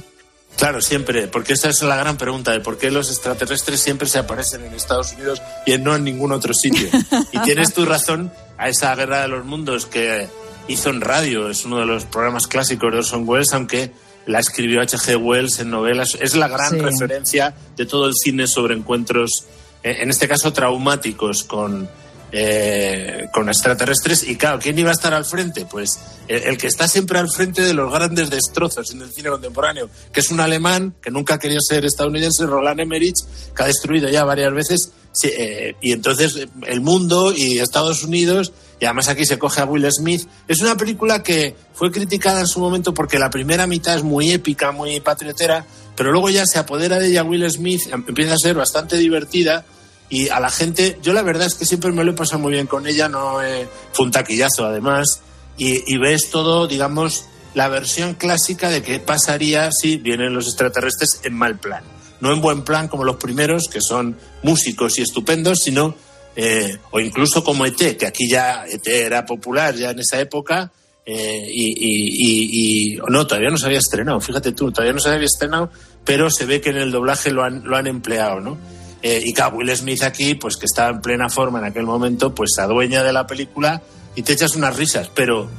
Claro, 0.56 0.82
siempre, 0.82 1.28
porque 1.28 1.54
esa 1.54 1.70
es 1.70 1.82
la 1.82 1.96
gran 1.96 2.16
pregunta 2.18 2.52
de 2.52 2.60
por 2.60 2.78
qué 2.78 2.92
los 2.92 3.10
extraterrestres 3.10 3.80
siempre 3.80 4.08
se 4.08 4.20
aparecen 4.20 4.66
en 4.66 4.74
Estados 4.76 5.14
Unidos 5.14 5.42
y 5.66 5.76
no 5.80 5.96
en 5.96 6.04
ningún 6.04 6.32
otro 6.32 6.54
sitio. 6.54 6.88
Y 7.32 7.40
tienes 7.40 7.74
tu 7.74 7.86
razón 7.86 8.32
a 8.60 8.70
esa 8.70 8.94
guerra 8.94 9.24
de 9.24 9.28
los 9.28 9.44
mundos 9.44 9.88
que 9.88 10.28
hizo 10.68 10.92
en 10.92 11.02
radio, 11.02 11.50
es 11.50 11.66
uno 11.66 11.80
de 11.80 11.88
los 11.88 12.06
programas 12.06 12.46
clásicos 12.46 12.92
de 12.92 13.00
Orson 13.00 13.28
Welles, 13.28 13.52
aunque 13.54 13.92
la 14.28 14.38
escribió 14.40 14.82
H.G. 14.82 15.16
Wells 15.18 15.58
en 15.60 15.72
novelas. 15.72 16.16
Es 16.22 16.36
la 16.36 16.48
gran 16.50 16.70
Sí. 16.72 16.78
referencia 16.80 17.56
de 17.76 17.86
todo 17.88 18.06
el 18.08 18.14
cine 18.14 18.46
sobre 18.46 18.76
encuentros, 18.76 19.46
en 19.84 20.10
este 20.10 20.27
caso 20.27 20.51
traumáticos, 20.53 21.43
con, 21.43 21.89
eh, 22.31 23.27
con 23.34 23.48
extraterrestres. 23.48 24.24
Y 24.24 24.36
claro, 24.36 24.60
¿quién 24.60 24.77
iba 24.77 24.89
a 24.89 24.93
estar 24.93 25.13
al 25.13 25.25
frente? 25.25 25.65
Pues 25.65 26.00
el, 26.27 26.43
el 26.43 26.57
que 26.57 26.67
está 26.67 26.88
siempre 26.88 27.19
al 27.19 27.29
frente 27.29 27.62
de 27.62 27.74
los 27.74 27.91
grandes 27.91 28.29
destrozos 28.29 28.91
en 28.91 29.01
el 29.01 29.12
cine 29.12 29.29
contemporáneo, 29.29 29.89
que 30.12 30.19
es 30.19 30.29
un 30.29 30.39
alemán 30.39 30.96
que 31.01 31.12
nunca 31.12 31.39
querido 31.39 31.62
ser 31.62 31.86
estadounidense, 31.86 32.46
Roland 32.46 32.79
Emmerich, 32.79 33.15
que 33.55 33.63
ha 33.63 33.67
destruido 33.67 34.10
ya 34.10 34.24
varias 34.24 34.53
veces. 34.53 34.91
Eh, 35.24 35.75
y 35.81 35.93
entonces 35.93 36.36
eh, 36.36 36.48
el 36.67 36.81
mundo 36.81 37.34
y 37.36 37.60
Estados 37.60 38.03
Unidos, 38.03 38.53
y 38.79 38.86
además 38.86 39.07
aquí 39.07 39.25
se 39.25 39.39
coge 39.39 39.62
a 39.62 39.65
Will 39.65 39.91
Smith. 39.91 40.27
Es 40.48 40.62
una 40.62 40.75
película 40.75 41.24
que 41.24 41.55
fue 41.74 41.91
criticada 41.91 42.41
en 42.41 42.48
su 42.48 42.60
momento 42.60 42.93
porque 42.93 43.17
la 43.17 43.29
primera 43.29 43.65
mitad 43.65 43.96
es 43.96 44.03
muy 44.03 44.31
épica, 44.31 44.72
muy 44.72 45.00
patriotera, 45.00 45.65
pero 45.98 46.12
luego 46.12 46.30
ya 46.30 46.46
se 46.46 46.60
apodera 46.60 46.98
de 47.00 47.08
ella 47.08 47.24
Will 47.24 47.50
Smith, 47.51 47.82
em- 47.92 48.06
empieza 48.08 48.36
a 48.36 48.38
ser 48.38 48.56
bastante 48.56 48.96
divertida 48.96 49.66
y 50.10 50.30
a 50.30 50.39
la 50.39 50.50
gente, 50.50 50.98
yo 51.01 51.12
la 51.12 51.22
verdad 51.24 51.48
es 51.48 51.56
que 51.56 51.66
siempre 51.66 51.92
me 51.92 52.06
lo 52.06 52.12
he 52.12 52.16
pasado 52.16 52.39
muy 52.39 52.54
bien 52.54 52.68
con 52.68 52.88
ella, 52.88 53.10
no 53.10 53.44
eh, 53.44 53.68
fue 53.92 54.06
un 54.06 54.12
taquillazo 54.12 54.66
además, 54.66 55.20
y, 55.58 55.84
y 55.94 55.98
ves 55.98 56.30
todo, 56.30 56.68
digamos, 56.68 57.25
la 57.56 57.68
versión 57.68 58.13
clásica 58.13 58.70
de 58.70 58.84
qué 58.84 59.00
pasaría 59.00 59.70
si 59.72 59.98
vienen 59.98 60.34
los 60.34 60.48
extraterrestres 60.48 61.20
en 61.24 61.34
mal 61.34 61.58
plan. 61.60 61.84
No 62.22 62.32
en 62.32 62.39
buen 62.42 62.63
plan 62.63 62.88
como 62.88 63.04
los 63.04 63.18
primeros, 63.18 63.68
que 63.68 63.82
son 63.82 64.18
músicos 64.44 64.98
y 64.98 65.01
estupendos, 65.01 65.60
sino, 65.64 65.96
eh, 66.36 66.77
o 66.92 67.00
incluso 67.00 67.44
como 67.44 67.66
ET, 67.66 67.98
que 67.98 68.05
aquí 68.05 68.29
ya 68.29 68.66
ET 68.68 68.88
era 68.88 69.25
popular 69.25 69.75
ya 69.75 69.90
en 69.90 70.00
esa 70.00 70.20
época, 70.20 70.72
eh, 71.09 71.50
y, 71.50 73.00
no, 73.07 73.25
todavía 73.25 73.50
no 73.50 73.57
se 73.57 73.65
había 73.65 73.79
estrenado, 73.79 74.20
fíjate 74.20 74.51
tú, 74.51 74.74
todavía 74.74 74.91
no 74.91 75.00
se 75.00 75.09
había 75.09 75.25
estrenado, 75.25 75.72
pero 76.03 76.29
se 76.29 76.46
ve 76.46 76.59
que 76.59 76.72
en 76.72 76.77
el 76.77 76.91
doblaje 76.91 77.31
lo 77.31 77.46
han, 77.46 77.63
lo 77.63 77.77
han 77.77 77.87
empleado, 77.87 78.41
¿no? 78.41 78.57
Eh, 79.01 79.22
y 79.24 79.33
claro, 79.33 79.55
Will 79.55 79.74
Smith 79.74 80.03
aquí, 80.03 80.35
pues 80.35 80.57
que 80.57 80.65
estaba 80.65 80.89
en 80.89 81.00
plena 81.00 81.29
forma 81.29 81.59
en 81.59 81.65
aquel 81.65 81.85
momento, 81.85 82.35
pues 82.35 82.50
se 82.53 82.61
adueña 82.61 83.03
de 83.03 83.13
la 83.13 83.25
película 83.25 83.81
y 84.15 84.24
te 84.24 84.33
echas 84.33 84.57
unas 84.57 84.75
risas, 84.75 85.09
pero 85.15 85.50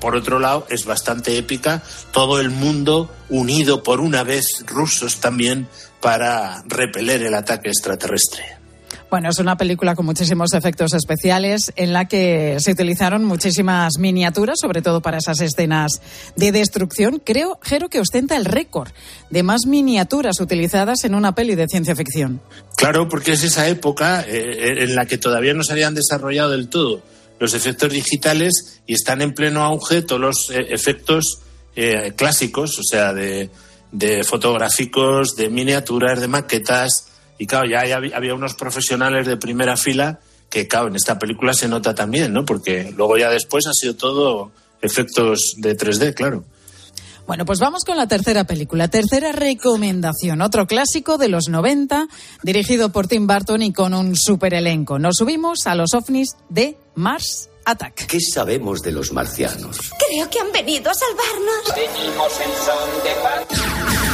por 0.00 0.16
otro 0.16 0.38
lado 0.38 0.66
es 0.70 0.86
bastante 0.86 1.36
épica, 1.36 1.82
todo 2.10 2.40
el 2.40 2.48
mundo 2.48 3.10
unido 3.28 3.82
por 3.82 4.00
una 4.00 4.22
vez, 4.22 4.64
rusos 4.66 5.20
también, 5.20 5.68
para 6.00 6.62
repeler 6.66 7.22
el 7.22 7.34
ataque 7.34 7.68
extraterrestre. 7.68 8.63
Bueno, 9.14 9.30
es 9.30 9.38
una 9.38 9.56
película 9.56 9.94
con 9.94 10.06
muchísimos 10.06 10.54
efectos 10.54 10.92
especiales 10.92 11.72
en 11.76 11.92
la 11.92 12.08
que 12.08 12.56
se 12.58 12.72
utilizaron 12.72 13.24
muchísimas 13.24 13.92
miniaturas, 13.96 14.58
sobre 14.60 14.82
todo 14.82 15.02
para 15.02 15.18
esas 15.18 15.40
escenas 15.40 16.02
de 16.34 16.50
destrucción. 16.50 17.22
Creo, 17.24 17.60
Jero, 17.62 17.88
que 17.88 18.00
ostenta 18.00 18.34
el 18.36 18.44
récord 18.44 18.90
de 19.30 19.44
más 19.44 19.66
miniaturas 19.68 20.40
utilizadas 20.40 21.04
en 21.04 21.14
una 21.14 21.32
peli 21.32 21.54
de 21.54 21.68
ciencia 21.68 21.94
ficción. 21.94 22.40
Claro, 22.76 23.08
porque 23.08 23.34
es 23.34 23.44
esa 23.44 23.68
época 23.68 24.24
eh, 24.26 24.82
en 24.82 24.96
la 24.96 25.06
que 25.06 25.16
todavía 25.16 25.54
no 25.54 25.62
se 25.62 25.74
habían 25.74 25.94
desarrollado 25.94 26.50
del 26.50 26.68
todo 26.68 27.00
los 27.38 27.54
efectos 27.54 27.92
digitales 27.92 28.80
y 28.84 28.94
están 28.94 29.22
en 29.22 29.32
pleno 29.32 29.62
auge 29.62 30.02
todos 30.02 30.20
los 30.20 30.50
eh, 30.50 30.58
efectos 30.70 31.38
eh, 31.76 32.14
clásicos, 32.16 32.80
o 32.80 32.82
sea, 32.82 33.12
de, 33.12 33.48
de 33.92 34.24
fotográficos, 34.24 35.36
de 35.36 35.50
miniaturas, 35.50 36.20
de 36.20 36.26
maquetas. 36.26 37.13
Y 37.38 37.46
claro, 37.46 37.66
ya, 37.68 37.80
había- 37.96 38.16
había 38.16 38.34
unos 38.34 38.54
profesionales 38.54 39.26
de 39.26 39.36
primera 39.36 39.76
fila 39.76 40.20
que, 40.50 40.68
claro, 40.68 40.88
en 40.88 40.96
esta 40.96 41.18
película 41.18 41.52
se 41.52 41.66
nota 41.68 41.94
también, 41.94 42.32
¿no? 42.32 42.44
Porque 42.44 42.92
luego 42.96 43.16
ya 43.18 43.28
después 43.30 43.66
ha 43.66 43.72
sido 43.72 43.96
todo 43.96 44.52
efectos 44.82 45.54
de 45.56 45.76
3D, 45.76 46.14
claro. 46.14 46.44
Bueno, 47.26 47.46
pues 47.46 47.58
vamos 47.58 47.84
con 47.84 47.96
la 47.96 48.06
tercera 48.06 48.44
película, 48.44 48.88
tercera 48.88 49.32
recomendación, 49.32 50.42
otro 50.42 50.66
clásico 50.66 51.16
de 51.16 51.28
los 51.28 51.48
90, 51.48 52.06
dirigido 52.42 52.92
por 52.92 53.06
Tim 53.08 53.26
Burton 53.26 53.62
y 53.62 53.72
con 53.72 53.94
un 53.94 54.14
super 54.14 54.52
elenco. 54.52 54.98
Nos 54.98 55.16
subimos 55.16 55.66
a 55.66 55.74
los 55.74 55.94
ovnis 55.94 56.36
de 56.50 56.76
Mars 56.96 57.48
Attack. 57.64 58.06
¿Qué 58.08 58.20
sabemos 58.20 58.82
de 58.82 58.92
los 58.92 59.10
marcianos? 59.10 59.78
Creo 60.06 60.28
que 60.28 60.38
han 60.38 60.52
venido 60.52 60.90
a 60.90 60.94
salvarnos. 60.94 61.74
Venimos 61.74 62.32
en 62.40 62.50
son 62.66 63.02
de 63.02 63.14
paz. 63.22 64.13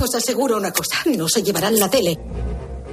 Os 0.00 0.14
aseguro 0.14 0.56
una 0.56 0.72
cosa, 0.72 0.96
no 1.06 1.28
se 1.28 1.42
llevarán 1.42 1.78
la 1.78 1.88
tele. 1.90 2.18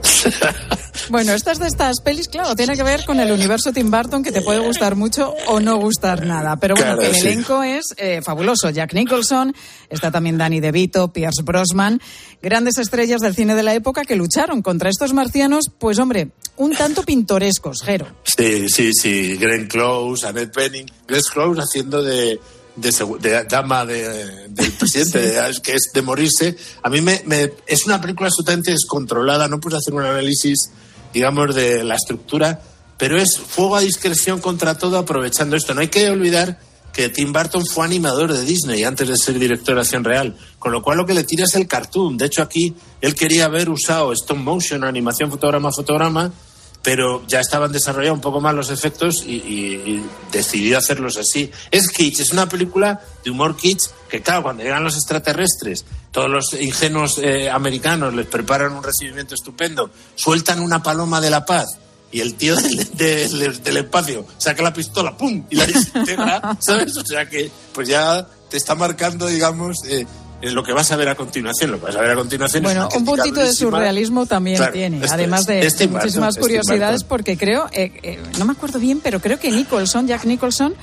Bueno, 1.09 1.33
estas 1.33 1.59
de 1.59 1.67
estas 1.67 2.01
pelis, 2.01 2.27
claro, 2.27 2.55
tiene 2.55 2.75
que 2.75 2.81
ver 2.81 3.05
con 3.05 3.19
el 3.19 3.31
universo 3.31 3.71
Tim 3.71 3.91
Burton 3.91 4.23
que 4.23 4.31
te 4.31 4.41
puede 4.41 4.57
gustar 4.59 4.95
mucho 4.95 5.35
o 5.47 5.59
no 5.59 5.77
gustar 5.77 6.25
nada. 6.25 6.55
Pero 6.57 6.73
bueno, 6.73 6.95
Claro, 6.95 7.01
que 7.01 7.15
el 7.15 7.21
sí. 7.21 7.27
elenco 7.27 7.61
es 7.61 7.93
eh, 7.97 8.21
fabuloso. 8.23 8.71
Jack 8.71 8.93
Nicholson, 8.95 9.53
está 9.89 10.09
también 10.09 10.39
Danny 10.39 10.61
DeVito, 10.61 11.13
Pierce 11.13 11.43
Brosnan, 11.43 12.01
grandes 12.41 12.79
estrellas 12.79 13.21
del 13.21 13.35
cine 13.35 13.53
de 13.53 13.61
la 13.61 13.75
época 13.75 14.03
que 14.03 14.15
lucharon 14.15 14.63
contra 14.63 14.89
estos 14.89 15.13
marcianos, 15.13 15.65
pues 15.77 15.99
hombre, 15.99 16.29
un 16.57 16.73
tanto 16.73 17.03
pintorescos, 17.03 17.83
Jero. 17.83 18.07
Sí, 18.23 18.67
sí, 18.69 18.91
sí. 18.91 19.37
Glenn 19.37 19.67
Close, 19.67 20.25
Annette 20.25 20.55
Bening. 20.55 20.87
Glenn 21.07 21.21
Close 21.31 21.61
haciendo 21.61 22.01
de, 22.01 22.39
de, 22.75 22.91
de 23.19 23.43
dama 23.45 23.85
de- 23.85 24.47
del 24.49 24.71
presidente, 24.79 25.19
de- 25.19 25.49
es 25.49 25.59
que 25.59 25.73
es 25.73 25.89
de 25.93 26.01
morirse. 26.01 26.55
A 26.83 26.89
mí 26.89 27.01
me, 27.01 27.21
me- 27.25 27.51
es 27.67 27.85
una 27.85 27.99
película 28.01 28.27
absolutamente 28.27 28.71
descontrolada. 28.71 29.47
No 29.47 29.59
puedes 29.59 29.79
hacer 29.79 29.93
un 29.93 30.03
análisis, 30.03 30.69
digamos, 31.13 31.53
de 31.55 31.83
la 31.83 31.95
estructura, 31.95 32.61
pero 32.97 33.17
es 33.17 33.37
fuego 33.37 33.75
a 33.75 33.81
discreción 33.81 34.39
contra 34.41 34.77
todo 34.77 34.97
aprovechando 34.97 35.55
esto. 35.55 35.73
No 35.73 35.81
hay 35.81 35.87
que 35.89 36.09
olvidar 36.09 36.59
que 36.93 37.09
Tim 37.09 37.33
Burton 37.33 37.65
fue 37.65 37.85
animador 37.85 38.31
de 38.31 38.41
Disney 38.45 38.85
antes 38.85 39.07
de 39.09 39.17
ser 39.17 39.37
director 39.37 39.75
de 39.75 39.81
acción 39.81 40.05
real, 40.05 40.37
con 40.59 40.71
lo 40.71 40.81
cual 40.81 40.97
lo 40.99 41.05
que 41.05 41.13
le 41.13 41.25
tira 41.25 41.43
es 41.43 41.53
el 41.55 41.67
cartoon. 41.67 42.15
De 42.17 42.27
hecho, 42.27 42.41
aquí 42.41 42.73
él 43.01 43.13
quería 43.15 43.45
haber 43.45 43.69
usado 43.69 44.13
stop 44.13 44.37
motion, 44.37 44.85
animación 44.85 45.29
fotograma 45.29 45.71
fotograma, 45.73 46.31
pero 46.85 47.23
ya 47.27 47.39
estaban 47.39 47.71
desarrollados 47.71 48.17
un 48.17 48.21
poco 48.21 48.39
más 48.39 48.53
los 48.53 48.69
efectos 48.69 49.23
y, 49.25 49.31
y- 49.37 49.81
y 49.85 50.05
decidió 50.31 50.77
hacerlos 50.77 51.17
así. 51.17 51.49
Es 51.71 51.89
kitsch, 51.89 52.19
es 52.19 52.31
una 52.31 52.47
película 52.47 53.01
de 53.23 53.31
humor 53.31 53.57
kitsch 53.57 53.87
que, 54.07 54.21
claro, 54.21 54.43
cuando 54.43 54.61
llegan 54.61 54.83
los 54.83 54.95
extraterrestres, 54.95 55.83
todos 56.11 56.29
los 56.29 56.53
ingenuos 56.53 57.17
eh, 57.17 57.49
americanos 57.49 58.13
les 58.13 58.27
preparan 58.27 58.71
un 58.73 58.83
recibimiento 58.83 59.33
estupendo, 59.33 59.89
sueltan 60.13 60.59
una 60.61 60.83
paloma 60.83 61.19
de 61.19 61.31
la 61.31 61.43
paz 61.43 61.65
y 62.11 62.21
el 62.21 62.35
tío 62.35 62.55
del, 62.95 63.39
del- 63.39 63.63
del 63.63 63.77
espacio 63.77 64.25
saca 64.37 64.61
la 64.61 64.71
pistola, 64.71 65.17
¡pum! 65.17 65.43
y 65.49 65.55
la 65.55 65.65
desintegra, 65.65 66.55
¿sabes? 66.59 66.95
O 66.97 67.03
sea 67.03 67.27
que, 67.27 67.49
pues 67.73 67.87
ya 67.87 68.27
te 68.47 68.57
está 68.57 68.75
marcando, 68.75 69.25
digamos, 69.25 69.83
eh, 69.89 70.05
eh, 70.47 70.51
lo 70.51 70.63
que 70.63 70.73
vas 70.73 70.91
a 70.91 70.95
ver 70.95 71.09
a 71.09 71.15
continuación. 71.15 71.71
Lo 71.71 71.79
que 71.79 71.85
vas 71.87 71.95
a 71.95 72.01
ver 72.01 72.11
a 72.11 72.15
continuación 72.15 72.63
es 72.63 72.69
Bueno, 72.69 72.87
una 72.87 72.97
un 72.97 73.05
puntito 73.05 73.39
de 73.41 73.53
surrealismo 73.53 74.25
también 74.25 74.57
Claro, 74.57 74.73
tiene, 74.73 74.97
esto 74.97 75.13
además 75.13 75.41
es. 75.41 75.47
de, 75.47 75.65
Es 75.65 75.75
Tim 75.75 75.91
de 75.91 75.97
muchísimas 75.97 76.29
es 76.29 76.35
Tim 76.35 76.41
curiosidades, 76.41 77.03
porque 77.03 77.37
creo, 77.37 77.67
eh, 77.71 77.91
eh, 78.03 78.19
no 78.39 78.45
me 78.45 78.53
acuerdo 78.53 78.79
bien, 78.79 78.99
pero 79.01 79.19
creo 79.19 79.39
que 79.39 79.51
Nicholson, 79.51 80.07
Jack 80.07 80.25
Nicholson, 80.25 80.73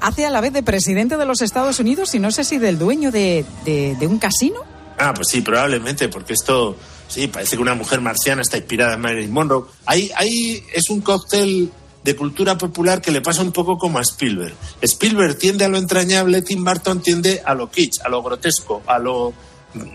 hace 0.00 0.26
a 0.26 0.30
la 0.30 0.40
vez 0.40 0.52
de 0.52 0.62
presidente 0.62 1.16
de 1.16 1.24
los 1.26 1.40
Estados 1.42 1.78
Unidos 1.80 2.14
y 2.14 2.18
no 2.18 2.30
sé 2.30 2.44
si 2.44 2.58
del 2.58 2.78
dueño 2.78 3.10
de, 3.10 3.44
de- 3.64 3.96
de 3.98 4.06
un 4.06 4.18
casino. 4.18 4.56
Ah, 4.98 5.12
pues 5.14 5.28
sí, 5.28 5.40
probablemente, 5.40 6.08
porque 6.08 6.34
esto, 6.34 6.76
sí, 7.08 7.26
parece 7.28 7.56
que 7.56 7.62
una 7.62 7.74
mujer 7.74 8.00
marciana 8.00 8.42
está 8.42 8.56
inspirada 8.58 8.94
en 8.94 9.00
Marilyn 9.00 9.32
Monroe. 9.32 9.64
Ahí, 9.86 10.10
ahí 10.16 10.62
es 10.72 10.88
un 10.90 11.00
cóctel 11.00 11.70
de 12.04 12.14
cultura 12.14 12.58
popular 12.58 13.00
que 13.00 13.10
le 13.10 13.22
pasa 13.22 13.42
un 13.42 13.50
poco 13.50 13.78
como 13.78 13.98
a 13.98 14.02
Spielberg. 14.02 14.54
Spielberg 14.82 15.38
tiende 15.38 15.64
a 15.64 15.68
lo 15.68 15.78
entrañable, 15.78 16.42
Tim 16.42 16.62
Burton 16.62 17.00
tiende 17.00 17.42
a 17.44 17.54
lo 17.54 17.70
kitsch, 17.70 18.02
a 18.04 18.10
lo 18.10 18.22
grotesco, 18.22 18.82
a 18.86 18.98
lo, 18.98 19.32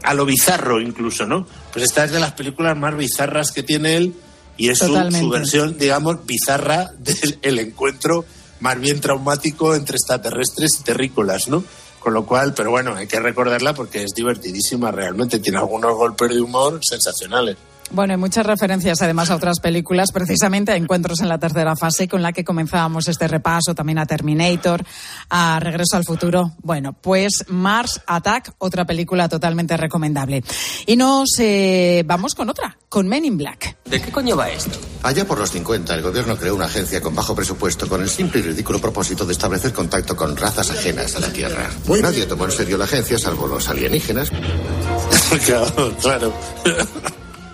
a 0.03 0.13
lo 0.15 0.25
bizarro 0.25 0.81
incluso, 0.81 1.27
¿no? 1.27 1.45
Pues 1.71 1.85
esta 1.85 2.03
es 2.05 2.11
de 2.11 2.19
las 2.19 2.31
películas 2.31 2.75
más 2.75 2.97
bizarras 2.97 3.51
que 3.51 3.61
tiene 3.61 3.95
él 3.95 4.15
y 4.57 4.69
es 4.69 4.79
su, 4.79 5.29
versión, 5.29 5.77
digamos, 5.77 6.25
bizarra 6.25 6.91
del 6.97 7.37
el 7.43 7.59
encuentro 7.59 8.25
más 8.59 8.79
bien 8.79 8.99
traumático 8.99 9.75
entre 9.75 9.95
extraterrestres 9.95 10.79
y 10.79 10.83
terrícolas, 10.83 11.47
¿no? 11.47 11.63
Con 11.99 12.13
lo 12.13 12.25
cual, 12.25 12.53
pero 12.55 12.71
bueno, 12.71 12.95
hay 12.95 13.07
que 13.07 13.19
recordarla 13.19 13.73
porque 13.73 14.03
es 14.03 14.11
divertidísima 14.15 14.91
realmente. 14.91 15.39
Tiene 15.39 15.59
algunos 15.59 15.93
golpes 15.93 16.29
de 16.29 16.41
humor 16.41 16.79
sensacionales. 16.81 17.57
Bueno, 17.91 18.13
y 18.13 18.17
muchas 18.17 18.45
referencias 18.45 19.01
además 19.01 19.31
a 19.31 19.35
otras 19.35 19.59
películas, 19.59 20.11
precisamente 20.11 20.71
a 20.71 20.75
encuentros 20.75 21.21
en 21.21 21.29
la 21.29 21.39
tercera 21.39 21.75
fase 21.75 22.07
con 22.07 22.21
la 22.21 22.31
que 22.31 22.43
comenzábamos 22.43 23.07
este 23.07 23.27
repaso, 23.27 23.73
también 23.73 23.97
a 23.97 24.05
Terminator, 24.05 24.83
a 25.29 25.59
Regreso 25.59 25.97
al 25.97 26.05
Futuro. 26.05 26.51
Bueno, 26.61 26.93
pues 26.93 27.45
Mars 27.47 28.01
Attack, 28.05 28.53
otra 28.59 28.85
película 28.85 29.27
totalmente 29.27 29.75
recomendable. 29.75 30.43
Y 30.85 30.95
nos 30.95 31.29
eh, 31.39 32.03
vamos 32.05 32.35
con 32.35 32.49
otra, 32.49 32.77
con 32.89 33.07
Men 33.07 33.25
in 33.25 33.37
Black. 33.37 33.77
¿De 33.85 33.99
qué 33.99 34.11
coño 34.11 34.37
va 34.37 34.49
esto? 34.49 34.79
Allá 35.01 35.25
por 35.25 35.39
los 35.39 35.49
50, 35.51 35.95
el 35.95 36.03
gobierno 36.03 36.37
creó 36.37 36.55
una 36.55 36.65
agencia 36.65 37.01
con 37.01 37.15
bajo 37.15 37.33
presupuesto 37.33 37.89
con 37.89 38.01
el 38.01 38.09
simple 38.09 38.41
y 38.41 38.43
ridículo 38.43 38.79
propósito 38.79 39.25
de 39.25 39.33
establecer 39.33 39.73
contacto 39.73 40.15
con 40.15 40.37
razas 40.37 40.69
ajenas 40.69 41.15
a 41.15 41.21
la 41.21 41.33
Tierra. 41.33 41.69
Nadie 42.01 42.25
tomó 42.27 42.45
en 42.45 42.51
serio 42.51 42.77
la 42.77 42.85
agencia, 42.85 43.17
salvo 43.17 43.47
los 43.47 43.67
alienígenas. 43.67 44.29
claro, 45.45 45.95
claro. 45.99 46.33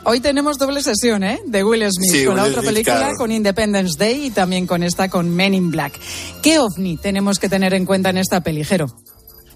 Hoy 0.05 0.19
tenemos 0.19 0.57
doble 0.59 0.83
sesión, 0.83 1.23
¿eh? 1.23 1.39
De 1.47 1.63
Will 1.63 1.81
Smith, 1.91 2.11
Sí, 2.11 2.25
con 2.25 2.35
la 2.35 2.43
otra 2.43 2.61
Smith, 2.61 2.65
película, 2.73 2.97
claro. 2.97 3.13
con 3.17 3.31
Independence 3.31 3.97
Day 3.97 4.27
y 4.27 4.29
también 4.29 4.67
con 4.67 4.83
esta, 4.83 5.09
con 5.09 5.29
Men 5.35 5.55
in 5.55 5.71
Black. 5.71 5.99
¿Qué 6.43 6.59
ovni 6.59 6.97
tenemos 6.97 7.39
que 7.39 7.49
tener 7.49 7.73
en 7.73 7.85
cuenta 7.85 8.11
en 8.11 8.17
esta 8.19 8.41
peligero? 8.41 8.85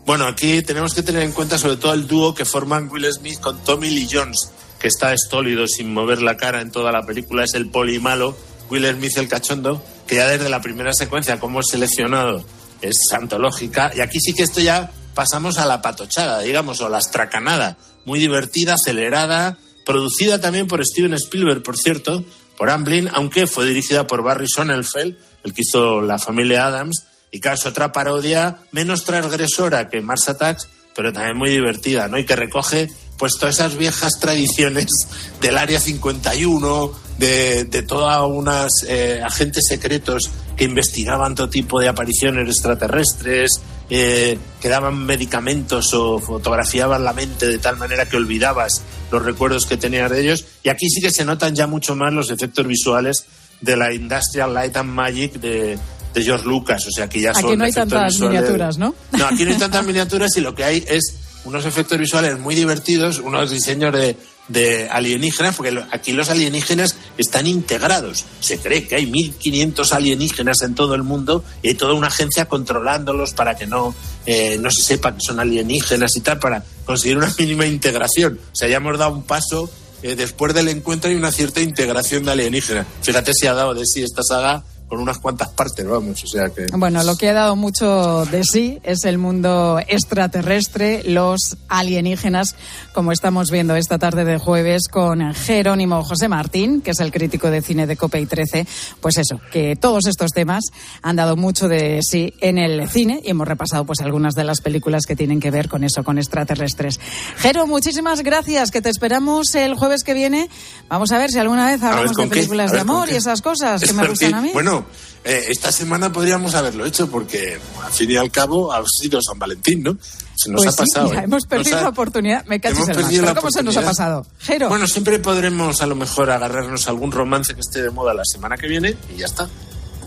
Bueno, 0.07 0.25
aquí 0.25 0.63
tenemos 0.63 0.95
que 0.95 1.03
tener 1.03 1.21
en 1.21 1.33
cuenta 1.33 1.59
sobre 1.59 1.77
todo 1.77 1.93
el 1.93 2.07
dúo 2.07 2.33
que 2.33 2.45
forman 2.45 2.89
Will 2.89 3.05
Smith 3.13 3.39
con 3.39 3.63
Tommy 3.63 3.91
Lee 3.91 4.07
Jones, 4.11 4.49
que 4.79 4.87
está 4.87 5.13
estólido 5.13 5.67
sin 5.67 5.93
mover 5.93 6.21
la 6.23 6.35
cara 6.35 6.61
en 6.61 6.71
toda 6.71 6.91
la 6.91 7.05
película, 7.05 7.43
es 7.43 7.53
el 7.53 7.69
poli 7.69 7.99
malo, 7.99 8.35
Will 8.71 8.87
Smith 8.95 9.17
el 9.17 9.27
cachondo, 9.27 9.83
que 10.07 10.15
ya 10.15 10.27
desde 10.27 10.49
la 10.49 10.61
primera 10.61 10.93
secuencia, 10.93 11.39
como 11.39 11.59
es 11.59 11.67
seleccionado, 11.69 12.43
es 12.81 12.97
antológica. 13.11 13.91
Y 13.95 13.99
aquí 13.99 14.19
sí 14.19 14.33
que 14.33 14.41
esto 14.43 14.61
ya 14.61 14.89
pasamos 15.13 15.59
a 15.59 15.67
la 15.67 15.83
patochada, 15.83 16.39
digamos, 16.41 16.81
o 16.81 16.89
la 16.89 16.97
estracanada, 16.97 17.77
muy 18.05 18.17
divertida, 18.17 18.75
acelerada, 18.75 19.59
producida 19.89 20.39
también 20.39 20.67
por 20.67 20.85
Steven 20.85 21.15
Spielberg, 21.15 21.63
por 21.63 21.75
cierto, 21.75 22.23
por 22.55 22.69
Amblin, 22.69 23.09
aunque 23.11 23.47
fue 23.47 23.65
dirigida 23.65 24.05
por 24.05 24.21
Barry 24.21 24.45
Sonnenfeld, 24.47 25.17
el 25.43 25.51
que 25.51 25.63
hizo 25.63 26.01
La 26.01 26.19
familia 26.19 26.67
Adams, 26.67 27.07
y 27.31 27.39
claro, 27.39 27.59
otra 27.65 27.91
parodia 27.91 28.59
menos 28.71 29.03
transgresora 29.03 29.89
que 29.89 29.99
Mars 30.01 30.29
Attacks, 30.29 30.67
pero 30.95 31.11
también 31.11 31.37
muy 31.37 31.49
divertida, 31.49 32.07
¿no? 32.07 32.19
Y 32.19 32.25
que 32.27 32.35
recoge 32.35 32.91
pues 33.17 33.33
todas 33.39 33.55
esas 33.55 33.77
viejas 33.77 34.19
tradiciones 34.19 34.91
del 35.41 35.57
Área 35.57 35.79
51, 35.79 36.91
de, 37.17 37.63
de 37.63 37.81
todas 37.81 38.21
unas 38.27 38.69
eh, 38.87 39.21
agentes 39.25 39.63
secretos 39.67 40.29
que 40.55 40.65
investigaban 40.65 41.33
todo 41.33 41.49
tipo 41.49 41.79
de 41.79 41.87
apariciones 41.87 42.47
extraterrestres, 42.47 43.59
eh, 43.89 44.37
que 44.61 44.69
daban 44.69 45.05
medicamentos 45.05 45.93
o 45.93 46.19
fotografiaban 46.19 47.03
la 47.03 47.13
mente 47.13 47.47
de 47.47 47.57
tal 47.57 47.77
manera 47.77 48.05
que 48.07 48.17
olvidabas 48.17 48.81
los 49.11 49.23
recuerdos 49.23 49.65
que 49.65 49.77
tenías 49.77 50.11
de 50.11 50.21
ellos. 50.21 50.45
Y 50.63 50.69
aquí 50.69 50.87
sí 50.89 51.01
que 51.01 51.11
se 51.11 51.25
notan 51.25 51.55
ya 51.55 51.67
mucho 51.67 51.95
más 51.95 52.13
los 52.13 52.29
efectos 52.29 52.67
visuales 52.67 53.25
de 53.61 53.75
la 53.75 53.93
Industrial 53.93 54.53
Light 54.53 54.77
and 54.77 54.89
Magic 54.91 55.33
de, 55.39 55.77
de 56.13 56.23
George 56.23 56.45
Lucas. 56.47 56.85
O 56.87 56.91
sea, 56.91 57.09
que 57.09 57.19
ya 57.21 57.33
son 57.33 57.45
Aquí 57.45 57.57
no 57.57 57.63
hay 57.65 57.71
tantas 57.73 58.13
visuales- 58.13 58.19
miniaturas, 58.21 58.77
¿no? 58.77 58.95
no, 59.11 59.25
aquí 59.25 59.43
no 59.45 59.51
hay 59.51 59.57
tantas 59.59 59.85
miniaturas 59.85 60.37
y 60.37 60.41
lo 60.41 60.53
que 60.53 60.63
hay 60.63 60.85
es 60.87 61.15
unos 61.45 61.65
efectos 61.65 61.97
visuales 61.97 62.37
muy 62.37 62.53
divertidos, 62.53 63.19
unos 63.19 63.49
diseños 63.49 63.93
de, 63.93 64.15
de 64.49 64.87
alienígenas, 64.89 65.55
porque 65.55 65.81
aquí 65.91 66.11
los 66.11 66.29
alienígenas 66.29 66.95
están 67.21 67.47
integrados. 67.47 68.25
Se 68.39 68.59
cree 68.59 68.87
que 68.87 68.95
hay 68.95 69.05
1.500 69.05 69.91
alienígenas 69.91 70.61
en 70.61 70.75
todo 70.75 70.95
el 70.95 71.03
mundo 71.03 71.43
y 71.61 71.69
hay 71.69 71.75
toda 71.75 71.93
una 71.93 72.07
agencia 72.07 72.45
controlándolos 72.45 73.33
para 73.33 73.55
que 73.55 73.67
no, 73.67 73.93
eh, 74.25 74.57
no 74.59 74.71
se 74.71 74.81
sepa 74.81 75.13
que 75.13 75.21
son 75.21 75.39
alienígenas 75.39 76.15
y 76.15 76.21
tal, 76.21 76.39
para 76.39 76.63
conseguir 76.85 77.17
una 77.17 77.33
mínima 77.37 77.65
integración. 77.65 78.39
O 78.51 78.55
sea, 78.55 78.67
ya 78.67 78.77
hemos 78.77 78.97
dado 78.97 79.13
un 79.13 79.23
paso. 79.23 79.69
eh, 80.01 80.15
después 80.15 80.53
del 80.53 80.69
encuentro 80.69 81.09
hay 81.09 81.17
una 81.17 81.31
cierta 81.31 81.61
integración 81.61 82.23
de 82.23 82.31
alienígenas. 82.31 82.87
Fíjate 83.01 83.33
si 83.33 83.47
ha 83.47 83.53
dado 83.53 83.73
de 83.73 83.85
sí 83.85 84.01
esta 84.01 84.23
saga 84.23 84.63
con 84.89 84.99
unas 84.99 85.19
cuantas 85.19 85.49
partes, 85.49 85.87
vamos. 85.87 86.23
O 86.23 86.27
sea 86.27 86.49
que. 86.49 86.65
Bueno, 86.73 87.03
lo 87.03 87.15
que 87.15 87.29
ha 87.29 87.33
dado 87.33 87.55
mucho 87.55 88.25
de 88.25 88.43
sí 88.43 88.79
es 88.83 89.05
el 89.05 89.17
mundo 89.17 89.79
extraterrestre, 89.87 91.03
los 91.05 91.57
alienígenas, 91.67 92.55
como 92.93 93.11
estamos 93.11 93.51
viendo 93.51 93.75
esta 93.75 93.99
tarde 93.99 94.25
de 94.25 94.39
jueves 94.39 94.87
con 94.89 95.33
Jerónimo 95.33 96.03
José 96.03 96.27
Martín, 96.27 96.81
que 96.81 96.91
es 96.91 96.99
el 96.99 97.11
crítico 97.11 97.51
de 97.51 97.61
cine 97.61 97.85
de 97.85 97.95
Cope 97.95 98.19
y 98.19 98.25
13. 98.25 98.65
Pues 98.99 99.17
eso, 99.17 99.39
que 99.51 99.75
todos 99.75 100.07
estos 100.07 100.31
temas 100.31 100.65
han 101.01 101.15
dado 101.15 101.37
mucho 101.37 101.67
de 101.67 101.99
sí 102.01 102.33
en 102.41 102.57
el 102.57 102.89
cine 102.89 103.21
y 103.23 103.29
hemos 103.29 103.47
repasado 103.47 103.85
pues 103.85 104.01
algunas 104.01 104.33
de 104.33 104.43
las 104.43 104.61
películas 104.61 105.05
que 105.05 105.15
tienen 105.15 105.39
que 105.39 105.51
ver 105.51 105.69
con 105.69 105.83
eso, 105.83 106.03
con 106.03 106.17
extraterrestres. 106.17 106.99
Jero, 107.37 107.67
muchísimas 107.67 108.23
gracias, 108.23 108.71
que 108.71 108.81
te 108.81 108.89
esperamos 108.89 109.53
el 109.53 109.75
jueves 109.75 110.03
que 110.03 110.15
viene. 110.15 110.49
Vamos 110.87 111.11
a 111.11 111.19
ver 111.19 111.29
si 111.29 111.37
alguna 111.37 111.67
vez 111.67 111.79
ver, 111.79 111.91
hablamos 111.91 112.17
de 112.17 112.27
películas 112.27 112.71
de 112.71 112.77
ver, 112.77 112.87
¿con 112.87 112.95
amor 112.95 113.09
y 113.11 113.15
esas 113.15 113.41
cosas 113.41 113.81
que 113.81 113.93
me 113.93 114.07
gustan 114.07 114.33
a 114.33 114.41
mí. 114.41 114.49
Bueno, 114.53 114.78
eh, 115.23 115.45
esta 115.49 115.71
semana 115.71 116.11
podríamos 116.11 116.55
haberlo 116.55 116.85
hecho 116.85 117.09
porque 117.09 117.59
al 117.83 117.91
fin 117.91 118.11
y 118.11 118.15
al 118.17 118.31
cabo 118.31 118.71
ha 118.73 118.83
sido 118.87 119.21
San 119.21 119.37
Valentín, 119.39 119.83
¿no? 119.83 119.97
Se 120.35 120.49
nos 120.49 120.63
pues 120.63 120.73
ha 120.73 120.77
pasado. 120.77 121.09
sí, 121.09 121.15
¿eh? 121.17 121.21
hemos 121.25 121.45
perdido 121.45 121.71
Nos 121.71 121.79
ha- 121.81 121.83
la 121.83 121.89
oportunidad. 121.89 122.45
Me 122.45 122.59
cachis 122.61 122.77
hemos 122.77 122.89
el 122.89 122.95
más. 122.95 123.03
perdido 123.03 123.21
¿Pero 123.23 123.33
la 123.35 123.39
cómo 123.41 123.51
se 123.51 123.63
nos 123.63 123.75
ha 123.77 123.81
pasado? 123.81 124.25
Jero. 124.39 124.69
Bueno, 124.69 124.87
siempre 124.87 125.19
podremos 125.19 125.81
a 125.81 125.85
lo 125.85 125.95
mejor 125.95 126.31
agarrarnos 126.31 126.87
a 126.87 126.91
algún 126.91 127.11
romance 127.11 127.53
que 127.53 127.61
esté 127.61 127.81
de 127.81 127.89
moda 127.89 128.13
la 128.13 128.23
semana 128.23 128.55
que 128.57 128.67
viene 128.67 128.95
y 129.13 129.19
ya 129.19 129.25
está. 129.25 129.49